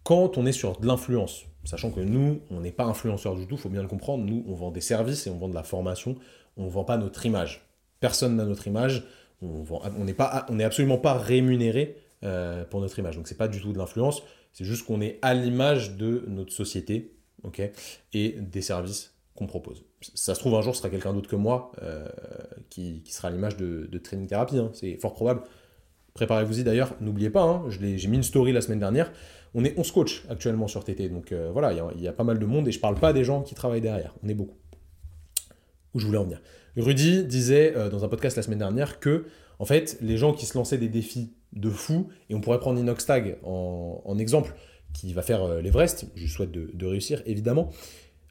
[0.03, 3.55] Quand on est sur de l'influence, sachant que nous, on n'est pas influenceurs du tout,
[3.55, 5.63] il faut bien le comprendre, nous, on vend des services et on vend de la
[5.63, 6.17] formation,
[6.57, 7.65] on ne vend pas notre image.
[7.99, 9.05] Personne n'a notre image,
[9.41, 10.15] on n'est
[10.49, 13.15] on absolument pas rémunéré euh, pour notre image.
[13.15, 16.51] Donc c'est pas du tout de l'influence, c'est juste qu'on est à l'image de notre
[16.51, 17.61] société, ok,
[18.13, 19.83] et des services qu'on propose.
[20.13, 22.07] Ça se trouve un jour ce sera quelqu'un d'autre que moi euh,
[22.69, 24.69] qui, sera à l'image de, training thérapie, hein.
[24.73, 25.41] c'est fort probable.
[26.13, 29.11] Préparez-vous-y d'ailleurs, n'oubliez pas, hein, j'ai mis une story la semaine dernière,
[29.53, 32.39] on est 11 coachs actuellement sur TT, donc euh, voilà, il y, a pas mal
[32.39, 34.57] de monde et je parle pas des gens qui travaillent derrière, on est beaucoup.
[35.93, 36.41] Où je voulais en venir.
[36.75, 39.25] Rudy disait dans un podcast la semaine dernière que,
[39.59, 42.09] en fait, les gens qui se lançaient des défis de fou.
[42.29, 44.55] Et on pourrait prendre Inoxtag en, en exemple,
[44.93, 46.05] qui va faire euh, l'Everest.
[46.15, 47.69] Je souhaite de, réussir, évidemment.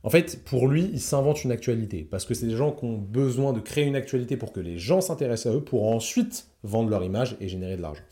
[0.05, 2.07] En fait, pour lui, il s'invente une actualité.
[2.09, 4.79] Parce que c'est des gens qui ont besoin de créer une actualité pour que les
[4.79, 8.03] gens s'intéressent à eux, pour ensuite vendre leur image et générer de l'argent.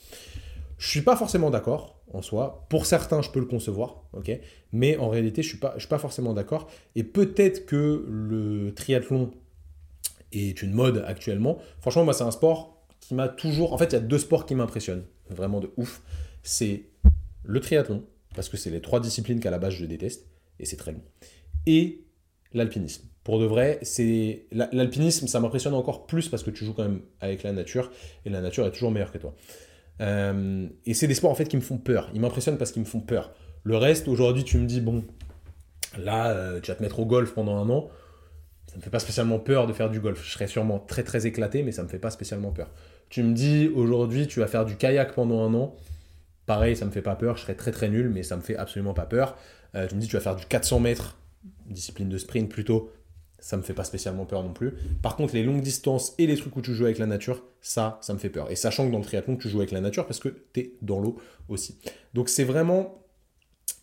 [0.79, 2.67] Je suis pas forcément d'accord en soi.
[2.69, 4.03] Pour certains, je peux le concevoir.
[4.73, 6.69] Mais en réalité, je suis pas, suis pas forcément d'accord.
[6.95, 9.31] Et peut-être que le triathlon
[10.33, 11.59] est une mode actuellement.
[11.81, 13.73] Franchement, moi, c'est un sport qui m'a toujours.
[13.73, 16.03] En fait, il y a deux sports qui m'impressionnent, vraiment de ouf.
[16.43, 16.85] C'est
[17.43, 18.05] le triathlon,
[18.35, 20.27] parce que c'est les trois disciplines qu'à la base je déteste,
[20.59, 21.03] et c'est très long.
[21.67, 22.05] Et
[22.53, 23.05] l'alpinisme.
[23.25, 23.81] Pour de vrai,
[24.51, 27.91] l'alpinisme, ça m'impressionne encore plus parce que tu joues quand même avec la nature,
[28.25, 29.35] et la nature est toujours meilleure que toi.
[30.01, 32.11] Euh, et c'est des sports en fait qui me font peur.
[32.15, 33.33] Ils m'impressionnent parce qu'ils me font peur.
[33.63, 35.05] Le reste, aujourd'hui, tu me dis, bon,
[35.99, 37.91] là, euh, tu vas te mettre au golf pendant un an
[38.67, 40.25] Ça me fait pas spécialement peur de faire du golf.
[40.25, 42.71] Je serais sûrement très très éclaté, mais ça me fait pas spécialement peur.
[43.11, 45.77] Tu me dis aujourd'hui, tu vas faire du kayak pendant un an.
[46.47, 47.37] Pareil, ça me fait pas peur.
[47.37, 49.37] Je serais très très nul, mais ça me fait absolument pas peur.
[49.75, 51.19] Euh, tu me dis, tu vas faire du 400 mètres,
[51.67, 52.91] discipline de sprint plutôt.
[53.41, 54.75] Ça me fait pas spécialement peur non plus.
[55.03, 57.99] Par contre, les longues distances et les trucs où tu joues avec la nature, ça,
[58.03, 58.51] ça me fait peur.
[58.51, 60.73] Et sachant que dans le triathlon, tu joues avec la nature parce que tu es
[60.83, 61.17] dans l'eau
[61.49, 61.79] aussi.
[62.15, 63.01] Donc c'est vraiment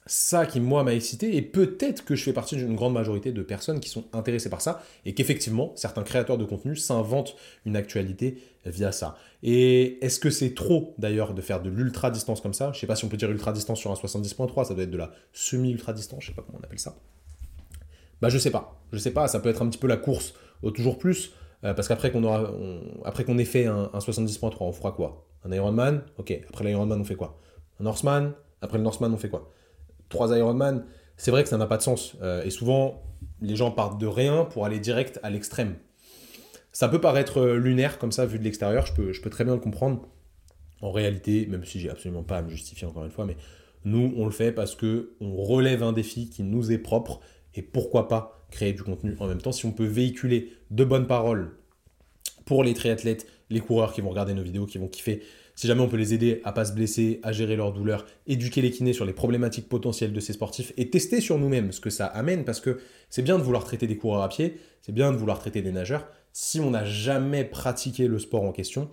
[0.10, 3.42] ça qui, moi, m'a excité, et peut-être que je fais partie d'une grande majorité de
[3.42, 7.36] personnes qui sont intéressées par ça, et qu'effectivement, certains créateurs de contenu s'inventent
[7.66, 9.18] une actualité via ça.
[9.44, 12.72] Et est-ce que c'est trop, d'ailleurs, de faire de l'ultra-distance comme ça?
[12.74, 14.98] Je sais pas si on peut dire ultra-distance sur un 70.3, ça doit être de
[14.98, 16.98] la semi-ultra-distance, je sais pas comment on appelle ça.
[18.22, 20.34] Bah je sais pas, je sais pas, ça peut être un petit peu la course
[20.64, 22.52] au toujours plus, euh, parce qu'après qu'on aura,
[23.06, 25.28] après qu'on ait fait un, un 70.3, on fera quoi?
[25.44, 26.04] Un Ironman?
[26.18, 27.40] Ok, après l'Ironman on fait quoi?
[27.80, 28.34] Un Norseman?
[28.62, 29.52] Après le Norseman on fait quoi?
[30.10, 30.86] Trois Ironman,
[31.18, 32.16] c'est vrai que ça n'a pas de sens.
[32.22, 33.04] Euh, et souvent,
[33.42, 35.76] les gens partent de rien pour aller direct à l'extrême.
[36.72, 39.44] Ça peut paraître euh, lunaire comme ça, vu de l'extérieur, je peux, je peux très
[39.44, 40.08] bien le comprendre.
[40.82, 43.36] En réalité, même si j'ai absolument pas à me justifier encore une fois, mais
[43.84, 47.20] nous, on le fait parce que on relève un défi qui nous est propre
[47.58, 49.52] et pourquoi pas créer du contenu en même temps.
[49.52, 51.58] Si on peut véhiculer de bonnes paroles
[52.46, 55.22] pour les triathlètes, les coureurs qui vont regarder nos vidéos, qui vont kiffer,
[55.56, 58.62] si jamais on peut les aider à pas se blesser, à gérer leur douleur, éduquer
[58.62, 61.90] les kinés sur les problématiques potentielles de ces sportifs et tester sur nous-mêmes ce que
[61.90, 62.80] ça amène, parce que
[63.10, 65.72] c'est bien de vouloir traiter des coureurs à pied, c'est bien de vouloir traiter des
[65.72, 66.08] nageurs.
[66.32, 68.92] Si on n'a jamais pratiqué le sport en question,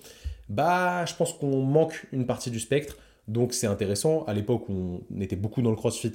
[0.48, 2.96] bah je pense qu'on manque une partie du spectre.
[3.28, 4.24] Donc c'est intéressant.
[4.24, 6.14] À l'époque, on était beaucoup dans le crossfit.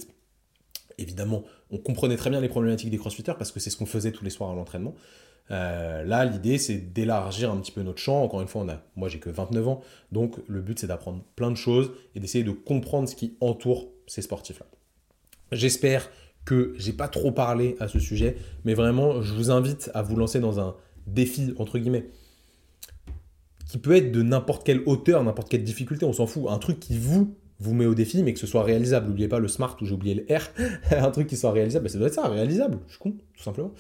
[1.00, 4.12] Évidemment, on comprenait très bien les problématiques des crossfitters parce que c'est ce qu'on faisait
[4.12, 4.95] tous les soirs à l'entraînement.
[5.52, 8.24] Euh, là, l'idée, c'est d'élargir un petit peu notre champ.
[8.24, 9.82] Encore une fois, moi, j'ai que 29 ans.
[10.12, 13.88] Donc, le but, c'est d'apprendre plein de choses et d'essayer de comprendre ce qui entoure
[14.08, 14.66] ces sportifs-là.
[15.52, 16.10] J'espère
[16.45, 20.16] que j'ai pas trop parlé à ce sujet, mais vraiment, je vous invite à vous
[20.16, 20.76] lancer dans un
[21.08, 22.10] défi, entre guillemets,
[23.68, 26.45] qui peut être de n'importe quelle hauteur, n'importe quelle difficulté, on s'en fout.
[26.50, 29.07] Un truc qui vous vous met au défi, mais que ce soit réalisable.
[29.07, 30.41] N'oubliez pas le smart où j'ai oublié le R.
[30.91, 32.80] un truc qui soit réalisable, bah, ça doit être ça, réalisable.
[32.88, 33.72] Je suis con, tout simplement.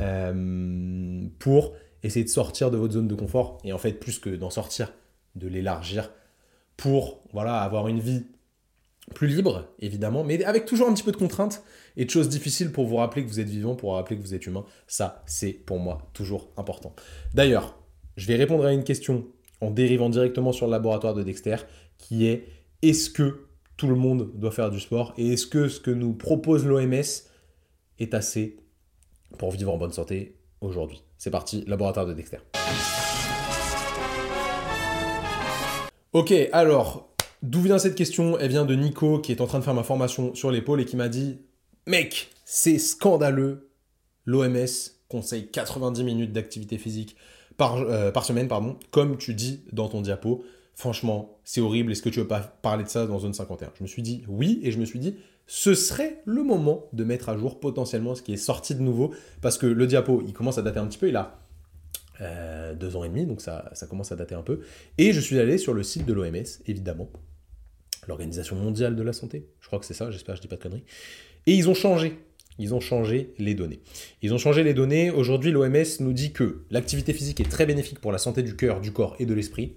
[0.00, 4.30] Euh, pour essayer de sortir de votre zone de confort et en fait, plus que
[4.30, 4.92] d'en sortir,
[5.34, 6.10] de l'élargir
[6.76, 8.24] pour voilà, avoir une vie
[9.14, 11.62] plus libre, évidemment, mais avec toujours un petit peu de contraintes
[11.96, 14.34] et de choses difficiles pour vous rappeler que vous êtes vivant, pour rappeler que vous
[14.34, 14.64] êtes humain.
[14.88, 16.94] Ça, c'est pour moi toujours important.
[17.32, 17.78] D'ailleurs,
[18.16, 19.26] je vais répondre à une question
[19.60, 21.56] en dérivant directement sur le laboratoire de Dexter,
[21.98, 22.48] qui est
[22.82, 23.46] est-ce que
[23.76, 27.02] tout le monde doit faire du sport et est-ce que ce que nous propose l'OMS
[27.98, 28.56] est assez
[29.38, 31.02] pour vivre en bonne santé aujourd'hui?
[31.18, 32.38] C'est parti, laboratoire de Dexter.
[36.12, 38.38] Ok, alors, d'où vient cette question?
[38.38, 40.84] Elle vient de Nico qui est en train de faire ma formation sur l'épaule et
[40.84, 41.38] qui m'a dit
[41.86, 43.70] Mec, c'est scandaleux,
[44.24, 44.66] l'OMS
[45.08, 47.16] conseille 90 minutes d'activité physique
[47.56, 50.44] par, euh, par semaine, pardon, comme tu dis dans ton diapo
[50.76, 53.82] franchement, c'est horrible, est-ce que tu veux pas parler de ça dans Zone 51 Je
[53.82, 55.16] me suis dit oui, et je me suis dit,
[55.46, 59.12] ce serait le moment de mettre à jour potentiellement ce qui est sorti de nouveau,
[59.40, 61.40] parce que le diapo, il commence à dater un petit peu, il a
[62.20, 64.60] euh, deux ans et demi, donc ça, ça commence à dater un peu.
[64.98, 67.08] Et je suis allé sur le site de l'OMS, évidemment,
[68.06, 70.56] l'Organisation mondiale de la santé, je crois que c'est ça, j'espère que je dis pas
[70.56, 70.84] de conneries.
[71.46, 72.18] Et ils ont changé
[72.58, 73.80] ils ont changé les données.
[74.22, 75.10] Ils ont changé les données.
[75.10, 78.80] Aujourd'hui, l'OMS nous dit que l'activité physique est très bénéfique pour la santé du cœur,
[78.80, 79.76] du corps et de l'esprit.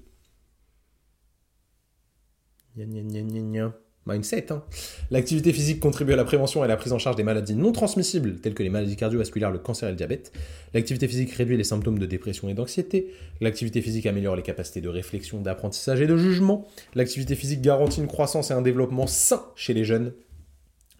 [4.06, 4.52] Mindset.
[4.52, 4.64] Hein.
[5.12, 7.72] L'activité physique contribue à la prévention et à la prise en charge des maladies non
[7.72, 10.32] transmissibles, telles que les maladies cardiovasculaires, le cancer et le diabète.
[10.74, 13.14] L'activité physique réduit les symptômes de dépression et d'anxiété.
[13.42, 16.68] L'activité physique améliore les capacités de réflexion, d'apprentissage et de jugement.
[16.96, 20.14] L'activité physique garantit une croissance et un développement sain chez les jeunes.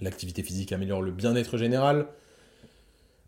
[0.02, 2.08] L'activité physique améliore le bien-être général.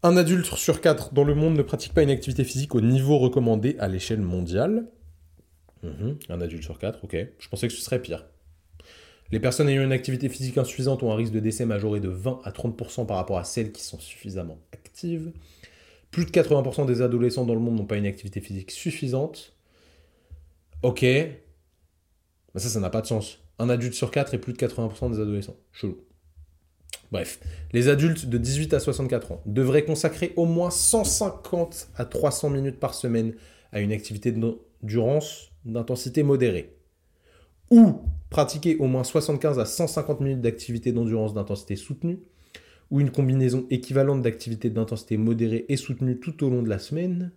[0.03, 3.17] Un adulte sur quatre dans le monde ne pratique pas une activité physique au niveau
[3.19, 4.85] recommandé à l'échelle mondiale.
[5.83, 7.15] Mhm, un adulte sur quatre, ok.
[7.39, 8.25] Je pensais que ce serait pire.
[9.32, 12.41] Les personnes ayant une activité physique insuffisante ont un risque de décès majoré de 20
[12.43, 15.32] à 30% par rapport à celles qui sont suffisamment actives.
[16.11, 19.55] Plus de 80% des adolescents dans le monde n'ont pas une activité physique suffisante.
[20.84, 21.05] Ok.
[22.55, 23.39] Ça, ça n'a pas de sens.
[23.59, 25.55] Un adulte sur 4 et plus de 80% des adolescents.
[25.71, 25.97] Chelou.
[27.13, 27.39] Bref,
[27.71, 32.79] les adultes de 18 à 64 ans devraient consacrer au moins 150 à 300 minutes
[32.79, 33.34] par semaine
[33.71, 36.75] à une activité d'endurance d'intensité modérée
[37.69, 38.01] ou
[38.32, 42.19] pratiquer au moins 75 à 150 minutes d'activité d'endurance d'intensité soutenue,
[42.89, 47.32] ou une combinaison équivalente d'activité d'intensité modérée et soutenue tout au long de la semaine.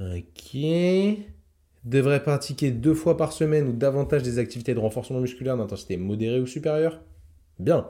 [0.00, 0.56] Ok.
[1.84, 6.40] Devrait pratiquer deux fois par semaine ou davantage des activités de renforcement musculaire d'intensité modérée
[6.40, 7.00] ou supérieure?
[7.58, 7.88] Bien.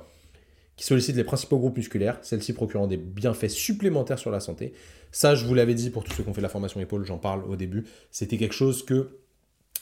[0.76, 4.72] qui sollicite les principaux groupes musculaires, celles-ci procurant des bienfaits supplémentaires sur la santé.
[5.10, 7.18] Ça, je vous l'avais dit pour tous ceux qui ont fait la formation épaule, j'en
[7.18, 7.84] parle au début.
[8.10, 9.18] C'était quelque chose que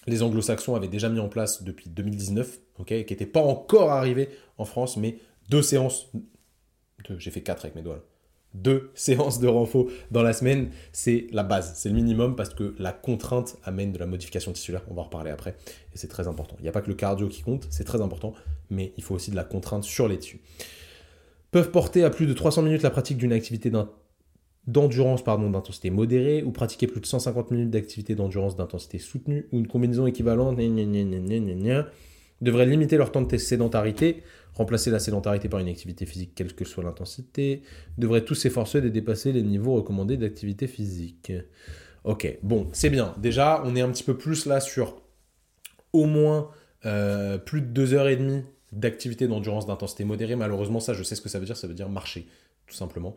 [0.06, 4.28] les anglo-saxons avaient déjà mis en place depuis 2019, ok, qui n'était pas encore arrivé
[4.58, 6.10] en France, mais deux séances,
[7.18, 8.04] j'ai fait quatre avec mes doigts,
[8.54, 12.74] deux séances de renfort dans la semaine, c'est la base, c'est le minimum parce que
[12.78, 15.56] la contrainte amène de la modification tissulaire, on va en reparler après,
[15.94, 16.56] et c'est très important.
[16.58, 18.34] Il n'y a pas que le cardio qui compte, c'est très important,
[18.70, 20.40] mais il faut aussi de la contrainte sur les tissus.
[21.50, 23.70] Peuvent porter à plus de 300 minutes la pratique d'une activité
[24.66, 29.66] d'endurance d'intensité modérée ou pratiquer plus de 150 minutes d'activité d'endurance d'intensité soutenue ou une
[29.66, 30.58] combinaison équivalente
[32.40, 34.22] devraient limiter leur temps de sédentarité
[34.54, 37.62] remplacer la sédentarité par une activité physique, quelle que soit l'intensité,
[37.98, 41.32] devrait tous s'efforcer de dépasser les niveaux recommandés d'activité physique.
[42.04, 43.14] Ok, bon, c'est bien.
[43.18, 45.00] Déjà, on est un petit peu plus là sur
[45.92, 46.50] au moins
[46.86, 48.42] euh, plus de deux heures et demie
[48.72, 50.36] d'activité d'endurance d'intensité modérée.
[50.36, 51.56] Malheureusement, ça, je sais ce que ça veut dire.
[51.56, 52.26] Ça veut dire marcher,
[52.66, 53.16] tout simplement.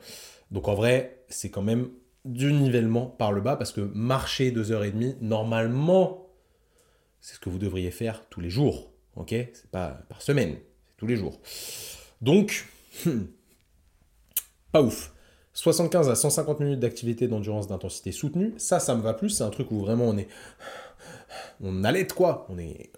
[0.53, 1.89] Donc en vrai, c'est quand même
[2.23, 6.29] du nivellement par le bas parce que marcher deux heures et demie, normalement,
[7.19, 8.91] c'est ce que vous devriez faire tous les jours.
[9.15, 9.29] Ok?
[9.29, 10.55] C'est pas par semaine
[10.97, 11.41] tous les jours.
[12.21, 12.67] Donc,
[14.71, 15.11] pas ouf.
[15.55, 19.29] 75 à 150 minutes d'activité d'endurance d'intensité soutenue, ça, ça me va plus.
[19.29, 20.27] C'est un truc où vraiment on est.
[21.65, 22.91] On allait quoi on est,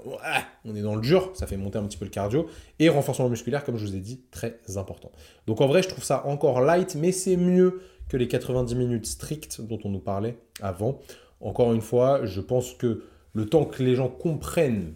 [0.65, 2.47] on est dans le dur, ça fait monter un petit peu le cardio.
[2.79, 5.11] Et renforcement musculaire, comme je vous ai dit, très important.
[5.45, 9.05] Donc en vrai, je trouve ça encore light, mais c'est mieux que les 90 minutes
[9.05, 10.99] strictes dont on nous parlait avant.
[11.41, 13.03] Encore une fois, je pense que
[13.33, 14.95] le temps que les gens comprennent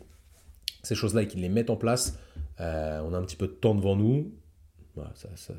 [0.81, 2.17] ces choses-là et qu'ils les mettent en place,
[2.59, 4.31] euh, on a un petit peu de temps devant nous.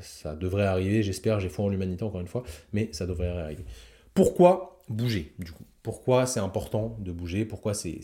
[0.00, 2.42] ça, devrait arriver, j'espère, j'ai foi en l'humanité encore une fois,
[2.72, 3.64] mais ça devrait arriver.
[4.14, 5.64] Pourquoi bouger du coup?
[5.82, 8.00] Pourquoi c'est important de bouger Pourquoi ces,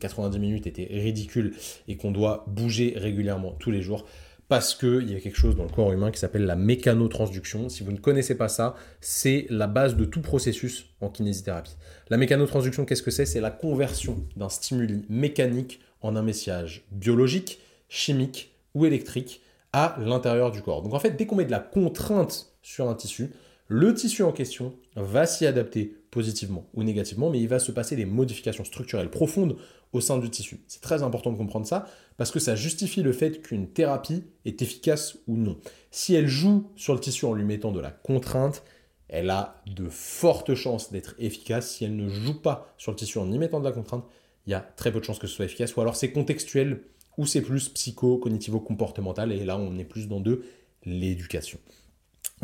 [0.00, 1.54] 90 minutes étaient ridicules
[1.86, 4.06] et qu'on doit bouger régulièrement tous les jours
[4.48, 7.68] parce qu'il y a quelque chose dans le corps humain qui s'appelle la mécanotransduction.
[7.70, 11.76] Si vous ne connaissez pas ça, c'est la base de tout processus en kinésithérapie.
[12.10, 13.26] La mécanotransduction, qu'est-ce que c'est?
[13.26, 19.40] C'est la conversion d'un stimuli mécanique en un message biologique chimique ou électrique
[19.72, 20.82] à l'intérieur du corps.
[20.82, 23.30] Donc en fait, dès qu'on met de la contrainte sur un tissu,
[23.68, 27.96] le tissu en question va s'y adapter positivement ou négativement, mais il va se passer
[27.96, 29.56] des modifications structurelles profondes
[29.92, 30.60] au sein du tissu.
[30.68, 31.86] C'est très important de comprendre ça
[32.16, 35.58] parce que ça justifie le fait qu'une thérapie est efficace ou non.
[35.90, 38.62] Si elle joue sur le tissu en lui mettant de la contrainte,
[39.08, 41.68] elle a de fortes chances d'être efficace.
[41.72, 44.04] Si elle ne joue pas sur le tissu en y mettant de la contrainte,
[44.46, 45.74] il y a très peu de chances que ce soit efficace.
[45.76, 46.82] Ou alors c'est contextuel
[47.18, 50.44] ou c'est plus psycho-cognitivo-comportemental, et là on est plus dans de
[50.84, 51.58] l'éducation.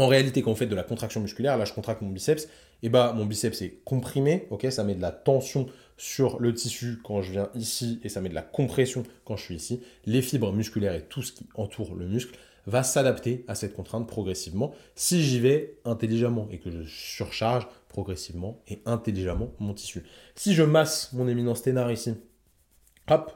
[0.01, 2.49] En réalité, quand on fait de la contraction musculaire, là je contracte mon biceps,
[2.83, 5.67] et bah mon biceps est comprimé, ok, ça met de la tension
[5.99, 9.43] sur le tissu quand je viens ici, et ça met de la compression quand je
[9.43, 9.83] suis ici.
[10.07, 12.35] Les fibres musculaires et tout ce qui entoure le muscle
[12.67, 18.59] va s'adapter à cette contrainte progressivement si j'y vais intelligemment et que je surcharge progressivement
[18.69, 20.05] et intelligemment mon tissu.
[20.35, 22.15] Si je masse mon éminence ténare ici,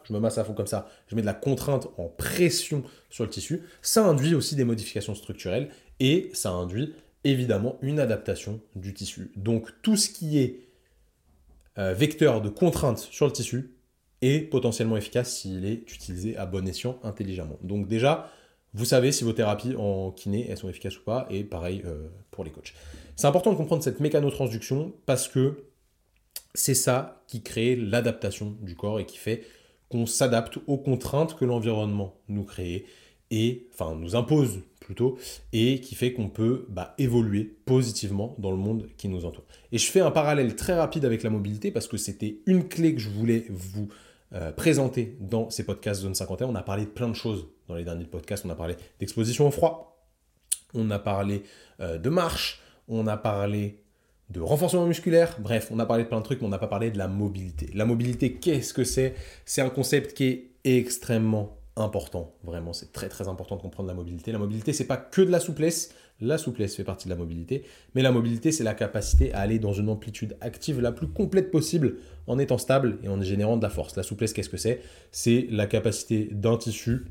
[0.05, 3.25] je me masse à fond comme ça, je mets de la contrainte en pression sur
[3.25, 5.71] le tissu, ça induit aussi des modifications structurelles
[6.01, 6.95] et ça induit
[7.25, 9.33] évidemment une adaptation du tissu.
[9.37, 10.61] Donc tout ce qui est
[11.79, 13.71] euh, vecteur de contrainte sur le tissu
[14.23, 17.59] est potentiellement efficace s'il est utilisé à bon escient intelligemment.
[17.63, 18.31] Donc déjà,
[18.75, 22.09] vous savez si vos thérapies en kiné, elles sont efficaces ou pas, et pareil euh,
[22.31, 22.75] pour les coachs.
[23.17, 25.65] C'est important de comprendre cette mécanotransduction parce que
[26.55, 29.45] c'est ça qui crée l'adaptation du corps et qui fait
[29.89, 32.87] qu'on s'adapte aux contraintes que l'environnement nous crée
[33.31, 35.19] et enfin nous impose plutôt
[35.53, 39.45] et qui fait qu'on peut bah, évoluer positivement dans le monde qui nous entoure.
[39.73, 42.95] Et je fais un parallèle très rapide avec la mobilité parce que c'était une clé
[42.95, 43.89] que je voulais vous
[44.35, 46.49] euh, présenter dans ces podcasts Zone 51.
[46.49, 48.45] On a parlé de plein de choses dans les derniers podcasts.
[48.45, 50.07] On a parlé d'exposition au froid,
[50.75, 51.43] on a parlé
[51.81, 53.84] euh, de marche, on a parlé
[54.31, 55.37] de renforcement musculaire.
[55.41, 57.09] Bref, on a parlé de plein de trucs, mais on n'a pas parlé de la
[57.09, 57.71] mobilité.
[57.75, 59.15] La mobilité, qu'est-ce que c'est?
[59.45, 62.35] C'est un concept qui est extrêmement important.
[62.45, 64.33] Vraiment, c'est très très important de comprendre la mobilité.
[64.33, 65.93] La mobilité, c'est pas que de la souplesse.
[66.21, 67.65] La souplesse fait partie de la mobilité,
[67.95, 71.51] mais la mobilité, c'est la capacité à aller dans une amplitude active la plus complète
[71.51, 71.97] possible
[72.29, 73.97] en étant stable et en générant de la force.
[73.97, 74.81] La souplesse, qu'est-ce que c'est?
[75.11, 77.07] C'est la capacité d'un tissu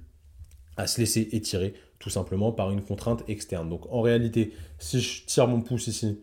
[0.78, 3.70] à se laisser étirer tout simplement par une contrainte externe.
[3.70, 6.20] Donc en réalité, si je tire mon pouce ici,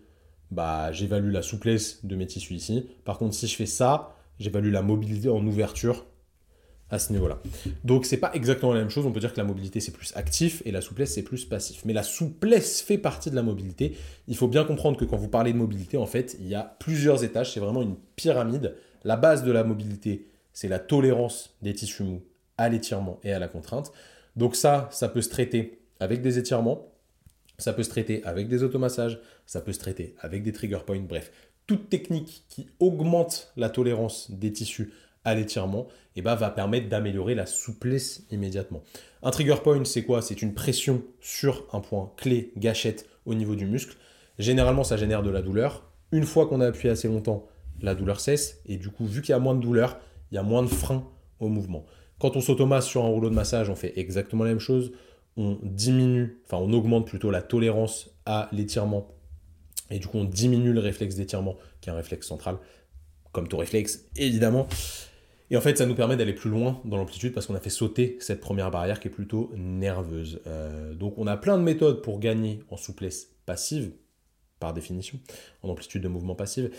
[0.51, 2.87] bah, j'évalue la souplesse de mes tissus ici.
[3.05, 6.07] Par contre, si je fais ça, j'évalue la mobilité en ouverture
[6.91, 7.39] à ce niveau-là.
[7.85, 10.13] Donc c'est pas exactement la même chose, on peut dire que la mobilité c'est plus
[10.17, 11.85] actif et la souplesse c'est plus passif.
[11.85, 13.97] Mais la souplesse fait partie de la mobilité.
[14.27, 16.63] Il faut bien comprendre que quand vous parlez de mobilité, en fait, il y a
[16.63, 18.75] plusieurs étages, c'est vraiment une pyramide.
[19.05, 22.23] La base de la mobilité, c'est la tolérance des tissus mous
[22.59, 23.93] à l'étirement et à la contrainte.
[24.37, 26.90] Donc ça, ça peut se traiter avec des étirements,
[27.61, 31.01] ça peut se traiter avec des automassages, ça peut se traiter avec des trigger points,
[31.01, 31.31] bref,
[31.67, 34.93] toute technique qui augmente la tolérance des tissus
[35.25, 35.87] à l'étirement
[36.17, 38.83] eh ben, va permettre d'améliorer la souplesse immédiatement.
[39.23, 40.23] Un trigger point, c'est quoi?
[40.23, 43.97] C'est une pression sur un point clé, gâchette, au niveau du muscle.
[44.39, 45.91] Généralement, ça génère de la douleur.
[46.11, 47.47] Une fois qu'on a appuyé assez longtemps,
[47.81, 48.61] la douleur cesse.
[48.67, 50.01] Et du coup, vu qu'il y a moins de douleur,
[50.33, 51.07] il y a moins de frein
[51.39, 51.85] au mouvement.
[52.19, 54.93] Quand on s'automasse sur un rouleau de massage, on fait exactement la même chose.
[55.37, 59.09] On diminue, enfin on augmente plutôt la tolérance à l'étirement.
[59.91, 62.59] Et du coup, on diminue le réflexe d'étirement, qui est un réflexe central,
[63.33, 64.69] comme tout réflexe, évidemment.
[65.51, 67.71] Et en fait, ça nous permet d'aller plus loin dans l'amplitude parce qu'on a fait
[67.71, 70.41] sauter cette première barrière qui est plutôt nerveuse.
[70.47, 73.91] Euh, donc on a plein de méthodes pour gagner en souplesse passive,
[74.61, 75.19] par définition,
[75.63, 76.71] en amplitude de mouvement passive.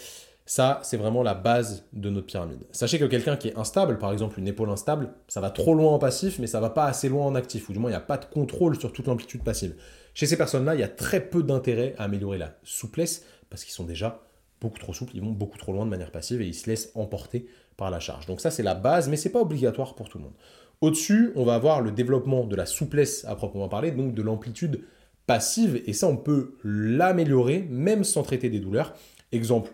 [0.54, 2.66] Ça, c'est vraiment la base de notre pyramide.
[2.74, 5.94] Sachez que quelqu'un qui est instable, par exemple une épaule instable, ça va trop loin
[5.94, 7.98] en passif, mais ça va pas assez loin en actif, ou du moins il n'y
[7.98, 9.76] a pas de contrôle sur toute l'amplitude passive.
[10.14, 13.72] Chez ces personnes-là, il y a très peu d'intérêt à améliorer la souplesse, parce qu'ils
[13.72, 14.28] sont déjà
[14.60, 16.92] beaucoup trop souples, ils vont beaucoup trop loin de manière passive et ils se laissent
[16.96, 17.48] emporter
[17.78, 18.26] par la charge.
[18.26, 20.36] Donc ça c'est la base, mais c'est pas obligatoire pour tout le monde.
[20.82, 24.84] Au-dessus, on va avoir le développement de la souplesse à proprement parler, donc de l'amplitude
[25.28, 28.94] passive, et ça on peut l'améliorer même sans traiter des douleurs.
[29.32, 29.72] Exemple,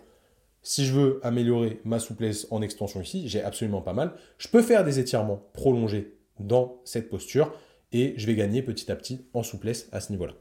[0.67, 4.11] si je veux améliorer ma souplesse en extension ici, j'ai absolument pas mal.
[4.37, 7.53] Je peux faire des étirements prolongés dans cette posture
[7.93, 10.33] et je vais gagner petit à petit en souplesse à ce niveau-là.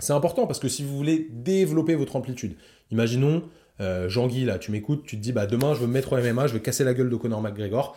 [0.00, 2.56] C'est important parce que si vous voulez développer votre amplitude,
[2.90, 3.44] imaginons
[3.80, 6.16] euh, Jean-Guy, là, tu m'écoutes, tu te dis, bah, demain, je veux me mettre au
[6.16, 7.96] MMA, je veux casser la gueule de Conor McGregor.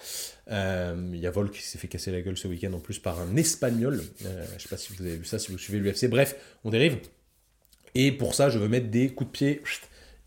[0.51, 2.99] Euh, il y a Volk qui s'est fait casser la gueule ce week-end en plus
[2.99, 3.99] par un Espagnol.
[4.26, 6.08] Euh, je sais pas si vous avez vu ça, si vous suivez l'UFC.
[6.08, 6.99] Bref, on dérive.
[7.95, 9.62] Et pour ça, je veux mettre des coups de pied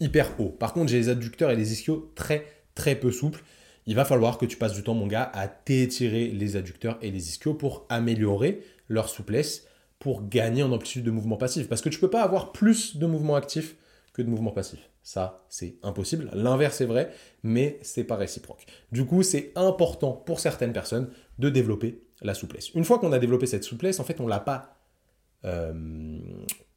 [0.00, 0.50] hyper hauts.
[0.50, 2.44] Par contre, j'ai les adducteurs et les ischios très,
[2.74, 3.42] très peu souples.
[3.86, 7.10] Il va falloir que tu passes du temps, mon gars, à t'étirer les adducteurs et
[7.10, 9.66] les ischios pour améliorer leur souplesse,
[9.98, 11.68] pour gagner en amplitude de mouvement passif.
[11.68, 13.76] Parce que tu peux pas avoir plus de mouvement actif
[14.12, 14.90] que de mouvement passif.
[15.02, 16.30] Ça, c'est impossible.
[16.34, 17.10] L'inverse est vrai,
[17.42, 18.66] mais c'est pas réciproque.
[18.92, 22.70] Du coup, c'est important pour certaines personnes de développer la souplesse.
[22.74, 24.78] Une fois qu'on a développé cette souplesse, en fait, on l'a pas,
[25.44, 26.18] euh,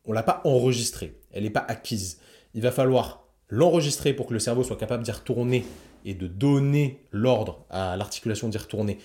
[0.06, 1.20] on l'a pas enregistrée.
[1.32, 2.20] Elle n'est pas acquise.
[2.54, 5.66] Il va falloir l'enregistrer pour que le cerveau soit capable d'y retourner
[6.06, 8.98] et de donner l'ordre à l'articulation d'y retourner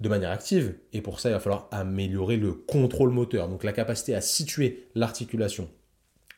[0.00, 0.74] de manière active.
[0.92, 4.88] Et pour ça, il va falloir améliorer le contrôle moteur, donc la capacité à situer
[4.94, 5.68] l'articulation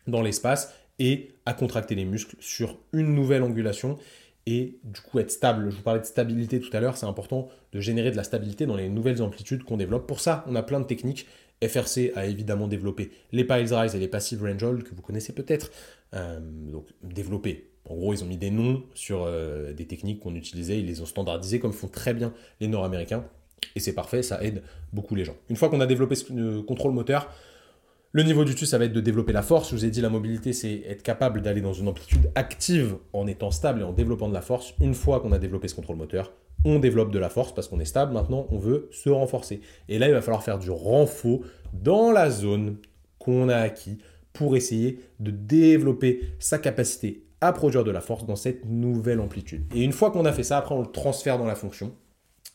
[0.06, 3.98] dans l'espace et à contracter les muscles sur une nouvelle angulation
[4.46, 5.70] et du coup être stable.
[5.70, 8.66] Je vous parlais de stabilité tout à l'heure, c'est important de générer de la stabilité
[8.66, 10.06] dans les nouvelles amplitudes qu'on développe.
[10.06, 11.26] Pour ça, on a plein de techniques.
[11.66, 15.32] FRC a évidemment développé les piles rise et les passive range hold que vous connaissez
[15.32, 15.70] peut-être.
[16.14, 17.70] Euh, donc développé.
[17.88, 21.00] En gros, ils ont mis des noms sur euh, des techniques qu'on utilisait, ils les
[21.02, 23.24] ont standardisées comme font très bien les Nord-Américains.
[23.76, 24.62] Et c'est parfait, ça aide
[24.92, 25.36] beaucoup les gens.
[25.48, 27.28] Une fois qu'on a développé ce euh, contrôle moteur,
[28.12, 29.70] le niveau du dessus, ça va être de développer la force.
[29.70, 33.26] Je vous ai dit, la mobilité, c'est être capable d'aller dans une amplitude active en
[33.26, 34.74] étant stable et en développant de la force.
[34.80, 36.32] Une fois qu'on a développé ce contrôle moteur,
[36.64, 38.12] on développe de la force parce qu'on est stable.
[38.12, 39.60] Maintenant, on veut se renforcer.
[39.88, 41.40] Et là, il va falloir faire du renfort
[41.72, 42.76] dans la zone
[43.18, 43.98] qu'on a acquis
[44.34, 49.64] pour essayer de développer sa capacité à produire de la force dans cette nouvelle amplitude.
[49.74, 51.94] Et une fois qu'on a fait ça, après, on le transfère dans la fonction.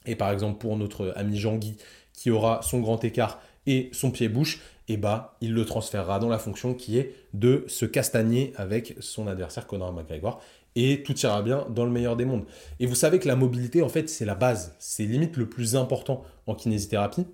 [0.06, 1.78] Et par exemple, pour notre ami Jean-Guy,
[2.14, 6.40] qui aura son grand écart et son pied-bouche, et bah, il le transférera dans la
[6.40, 10.42] fonction qui est de se castagner avec son adversaire Conor McGregor
[10.76, 12.46] et tout ira bien dans le meilleur des mondes.
[12.80, 15.76] Et vous savez que la mobilité, en fait, c'est la base, c'est limite le plus
[15.76, 17.26] important en kinésithérapie,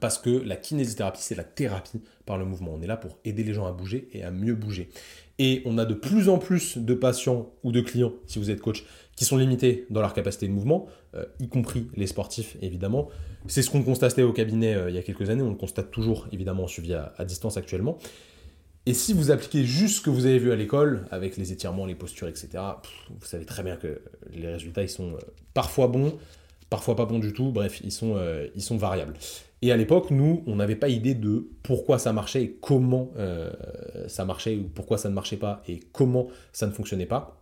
[0.00, 2.72] parce que la kinésithérapie, c'est la thérapie par le mouvement.
[2.74, 4.90] On est là pour aider les gens à bouger et à mieux bouger.
[5.38, 8.60] Et on a de plus en plus de patients ou de clients, si vous êtes
[8.60, 8.84] coach,
[9.16, 13.08] qui sont limités dans leur capacité de mouvement, euh, y compris les sportifs évidemment.
[13.46, 15.90] C'est ce qu'on constatait au cabinet euh, il y a quelques années, on le constate
[15.90, 17.98] toujours évidemment en suivi à, distance actuellement.
[18.86, 21.84] Et si vous appliquez juste ce que vous avez vu à l'école, avec les étirements,
[21.84, 22.48] les postures, etc.,
[23.10, 24.00] vous savez très bien que
[24.32, 25.18] les résultats, ils sont euh,
[25.52, 26.18] parfois bons,
[26.70, 28.18] parfois pas bons du tout, bref, ils sont,
[28.54, 29.14] ils sont variables.
[29.62, 33.10] Et à l'époque, nous, on n'avait pas idée de pourquoi ça marchait et comment
[34.06, 37.38] ça marchait, ou pourquoi ça ne marchait pas et comment ça ne fonctionnait pas.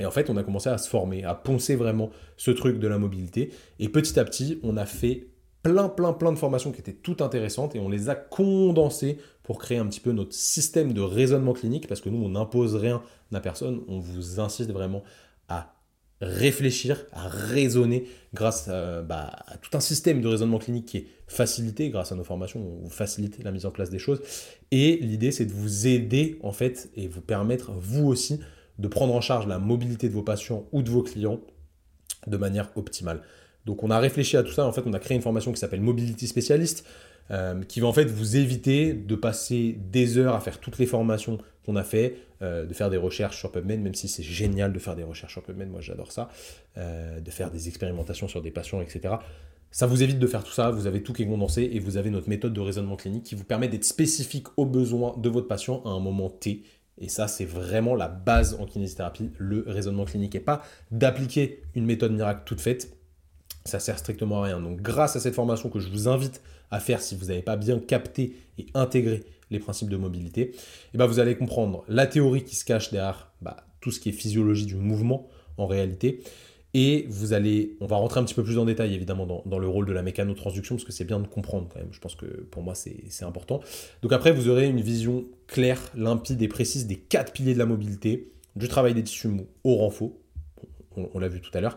[0.00, 2.88] Et en fait, on a commencé à se former, à poncer vraiment ce truc de
[2.88, 3.50] la mobilité.
[3.78, 5.28] Et petit à petit, on a fait
[5.62, 9.58] plein, plein, plein de formations qui étaient toutes intéressantes et on les a condensées pour
[9.58, 13.02] créer un petit peu notre système de raisonnement clinique parce que nous, on n'impose rien
[13.32, 13.82] à personne.
[13.88, 15.04] On vous insiste vraiment
[15.48, 15.74] à
[16.20, 21.90] réfléchir, à raisonner grâce bah, à, tout un système de raisonnement clinique qui est facilité
[21.90, 24.20] grâce à nos formations, on vous facilite la mise en place des choses.
[24.70, 28.40] Et l'idée, c'est de vous aider en fait et vous permettre vous aussi
[28.78, 31.40] de prendre en charge la mobilité de vos patients ou de vos clients
[32.26, 33.22] de manière optimale.
[33.66, 35.58] Donc on a réfléchi à tout ça, en fait on a créé une formation qui
[35.58, 36.84] s'appelle Mobility Specialist.
[37.30, 40.84] euh, qui va en fait vous éviter de passer des heures à faire toutes les
[40.84, 44.72] formations qu'on a fait, euh, de faire des recherches sur PubMed, même si c'est génial
[44.72, 46.28] de faire des recherches sur PubMed, moi j'adore ça,
[46.76, 49.14] euh, de faire des expérimentations sur des patients, etc.
[49.74, 51.96] Ça vous évite de faire tout ça, vous avez tout qui est condensé et vous
[51.96, 55.48] avez notre méthode de raisonnement clinique qui vous permet d'être spécifique aux besoins de votre
[55.48, 56.62] patient à un moment T.
[56.98, 60.36] Et ça, c'est vraiment la base en kinésithérapie, le raisonnement clinique.
[60.36, 60.62] Et pas
[60.92, 62.96] d'appliquer une méthode miracle toute faite,
[63.64, 64.60] ça sert strictement à rien.
[64.60, 67.56] Donc grâce à cette formation que je vous invite à faire si vous n'avez pas
[67.56, 70.54] bien capté et intégré les principes de mobilité, et
[70.94, 74.10] eh ben vous allez comprendre la théorie qui se cache derrière bah, tout ce qui
[74.10, 75.26] est physiologie du mouvement
[75.58, 76.22] en réalité.
[76.76, 79.68] Et vous allez, on va rentrer un petit peu plus en détail évidemment dans, le
[79.68, 81.92] rôle de la mécanotransduction parce que c'est bien de comprendre quand même.
[81.92, 83.60] Je pense que pour moi c'est important.
[84.02, 87.66] Donc après vous aurez une vision claire, limpide et précise des quatre piliers de la
[87.66, 90.10] mobilité, du travail des tissus mous au renfort,
[90.96, 91.76] on l'a vu tout à l'heure,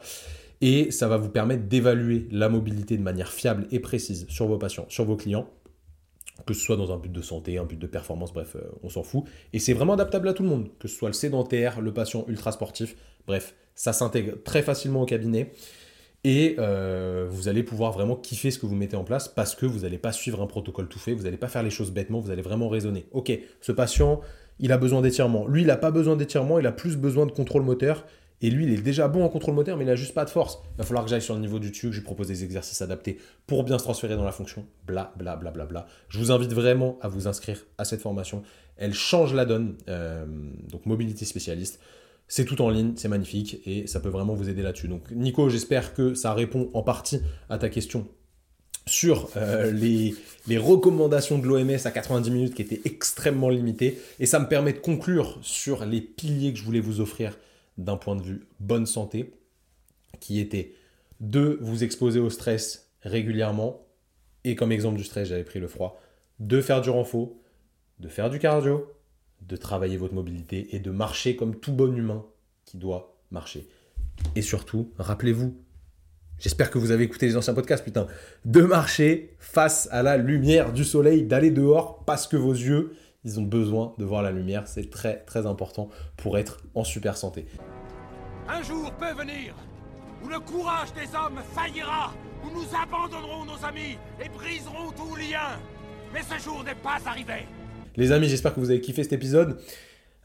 [0.61, 4.57] et ça va vous permettre d'évaluer la mobilité de manière fiable et précise sur vos
[4.57, 5.47] patients, sur vos clients,
[6.45, 8.89] que ce soit dans un but de santé, un but de performance, bref, euh, on
[8.89, 9.23] s'en fout.
[9.53, 12.25] Et c'est vraiment adaptable à tout le monde, que ce soit le sédentaire, le patient
[12.27, 12.95] ultra sportif,
[13.27, 15.51] bref, ça s'intègre très facilement au cabinet.
[16.23, 19.65] Et euh, vous allez pouvoir vraiment kiffer ce que vous mettez en place parce que
[19.65, 22.19] vous n'allez pas suivre un protocole tout fait, vous n'allez pas faire les choses bêtement,
[22.19, 23.05] vous allez vraiment raisonner.
[23.11, 24.19] Ok, ce patient,
[24.59, 25.47] il a besoin d'étirement.
[25.47, 28.05] Lui, il n'a pas besoin d'étirement, il a plus besoin de contrôle moteur.
[28.41, 30.29] Et lui, il est déjà bon en contrôle moteur, mais il n'a juste pas de
[30.29, 30.59] force.
[30.75, 32.43] Il va falloir que j'aille sur le niveau du dessus, que je lui propose des
[32.43, 33.17] exercices adaptés
[33.47, 34.65] pour bien se transférer dans la fonction.
[34.85, 35.87] Bla, bla, bla, bla, bla.
[36.09, 38.43] Je vous invite vraiment à vous inscrire à cette formation.
[38.75, 39.75] Elle change la donne.
[39.89, 40.25] Euh,
[40.69, 41.79] donc, mobilité spécialiste.
[42.27, 44.87] C'est tout en ligne, c'est magnifique et ça peut vraiment vous aider là-dessus.
[44.87, 48.07] Donc, Nico, j'espère que ça répond en partie à ta question
[48.85, 50.15] sur euh, les,
[50.47, 53.99] les, recommandations de l'OMS à 90 minutes qui étaient extrêmement limitées.
[54.19, 57.37] Et ça me permet de conclure sur les piliers que je voulais vous offrir
[57.77, 59.33] d'un point de vue bonne santé,
[60.19, 60.73] qui était
[61.19, 63.85] de vous exposer au stress régulièrement,
[64.43, 66.01] et comme exemple du stress, j'avais pris le froid,
[66.39, 67.31] de faire du renfort,
[67.99, 68.87] de faire du cardio,
[69.41, 72.25] de travailler votre mobilité et de marcher comme tout bon humain
[72.65, 73.67] qui doit marcher.
[74.35, 75.55] Et surtout, rappelez-vous,
[76.39, 78.07] j'espère que vous avez écouté les anciens podcasts, putain,
[78.45, 82.93] de marcher face à la lumière du soleil, d'aller dehors parce que vos yeux
[83.27, 84.67] ils ont besoin de voir la lumière.
[84.67, 87.45] C'est très très important pour être en super santé.
[88.47, 89.53] Un jour peut venir
[90.23, 92.13] où le courage des hommes faillira,
[92.43, 95.59] où nous abandonnerons nos amis et briserons tout lien.
[96.13, 97.45] Mais ce jour n'est pas arrivé.
[97.97, 99.57] Les amis, j'espère que vous avez kiffé cet épisode.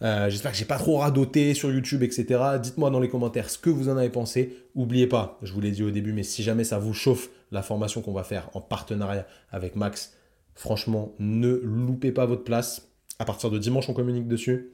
[0.02, 2.58] Euh, j'espère que j'ai pas trop radoté sur YouTube, etc.
[2.62, 4.58] Dites-moi dans les commentaires ce que vous en avez pensé.
[4.74, 7.62] Oubliez pas, je vous l'ai dit au début, mais si jamais ça vous chauffe, la
[7.62, 10.12] formation qu'on va faire en partenariat avec Max,
[10.54, 12.88] franchement, ne loupez pas votre place.
[13.18, 14.72] À partir de dimanche, on communique dessus.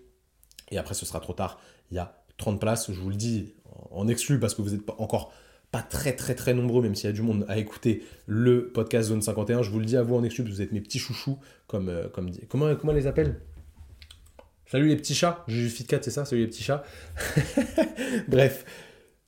[0.72, 1.60] Et après, ce sera trop tard.
[1.92, 3.54] Il y a 30 places, je vous le dis
[3.92, 5.32] en exclu parce que vous n'êtes encore
[5.70, 9.08] pas très très très nombreux, même s'il y a du monde à écouter le podcast
[9.08, 9.62] Zone 51.
[9.62, 12.08] Je vous le dis à vous en que vous êtes mes petits chouchous, comme, euh,
[12.08, 13.40] comme comment, comment les appelle?
[14.66, 16.84] Salut les petits chats, Juju Fitcat, c'est ça, salut les petits chats.
[18.28, 18.64] Bref,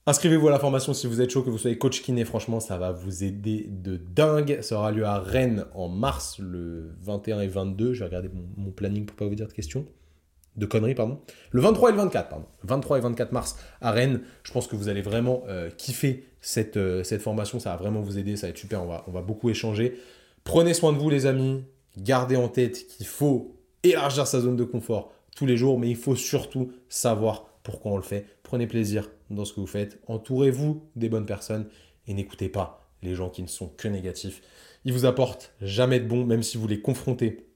[0.06, 2.78] Inscrivez-vous à la formation si vous êtes chaud, que vous soyez coach kiné, franchement, ça
[2.78, 4.58] va vous aider de dingue.
[4.62, 7.92] Ça aura lieu à Rennes en mars, le 21 et 22.
[7.92, 9.86] Je vais regarder mon, planning pour pas vous dire de questions.
[10.56, 11.20] De conneries, pardon.
[11.50, 12.46] Le 23 et le 24, pardon.
[12.64, 14.22] 23 et 24 mars à Rennes.
[14.42, 17.60] Je pense que vous allez vraiment euh, kiffer cette, euh, cette formation.
[17.60, 18.36] Ça va vraiment vous aider.
[18.36, 18.82] Ça va être super.
[18.82, 19.98] On va, on va beaucoup échanger.
[20.44, 21.64] Prenez soin de vous, les amis.
[21.96, 25.96] Gardez en tête qu'il faut élargir sa zone de confort tous les jours, mais il
[25.96, 28.26] faut surtout savoir pourquoi on le fait.
[28.42, 29.98] Prenez plaisir dans ce que vous faites.
[30.06, 31.68] Entourez-vous des bonnes personnes
[32.06, 34.42] et n'écoutez pas les gens qui ne sont que négatifs.
[34.84, 37.46] Ils vous apportent jamais de bon, même si vous les confrontez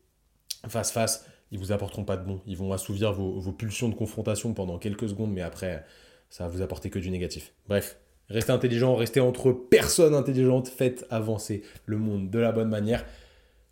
[0.68, 2.40] face face, ils vous apporteront pas de bon.
[2.48, 5.84] Ils vont assouvir vos, pulsions de confrontation pendant quelques secondes, mais après,
[6.28, 7.52] ça va vous apporter que du négatif.
[7.68, 7.96] Bref,
[8.28, 13.04] restez intelligent, restez entre personnes intelligentes, faites avancer le monde de la bonne manière.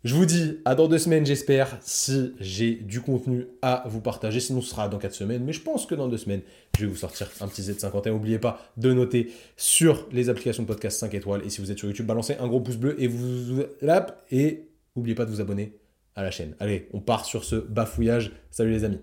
[0.05, 4.39] Je vous dis à dans deux semaines, j'espère, si j'ai du contenu à vous partager.
[4.39, 5.43] Sinon, ce sera dans quatre semaines.
[5.43, 6.41] Mais je pense que dans deux semaines,
[6.77, 8.11] je vais vous sortir un petit Z51.
[8.11, 11.41] N'oubliez pas de noter sur les applications de podcast 5 étoiles.
[11.45, 13.61] Et si vous êtes sur YouTube, balancez un gros pouce bleu et vous
[14.31, 15.82] et n'oubliez pas de vous abonner
[16.15, 16.55] à la chaîne.
[16.59, 18.31] Allez, on part sur ce bafouillage.
[18.51, 18.99] Salut les amis.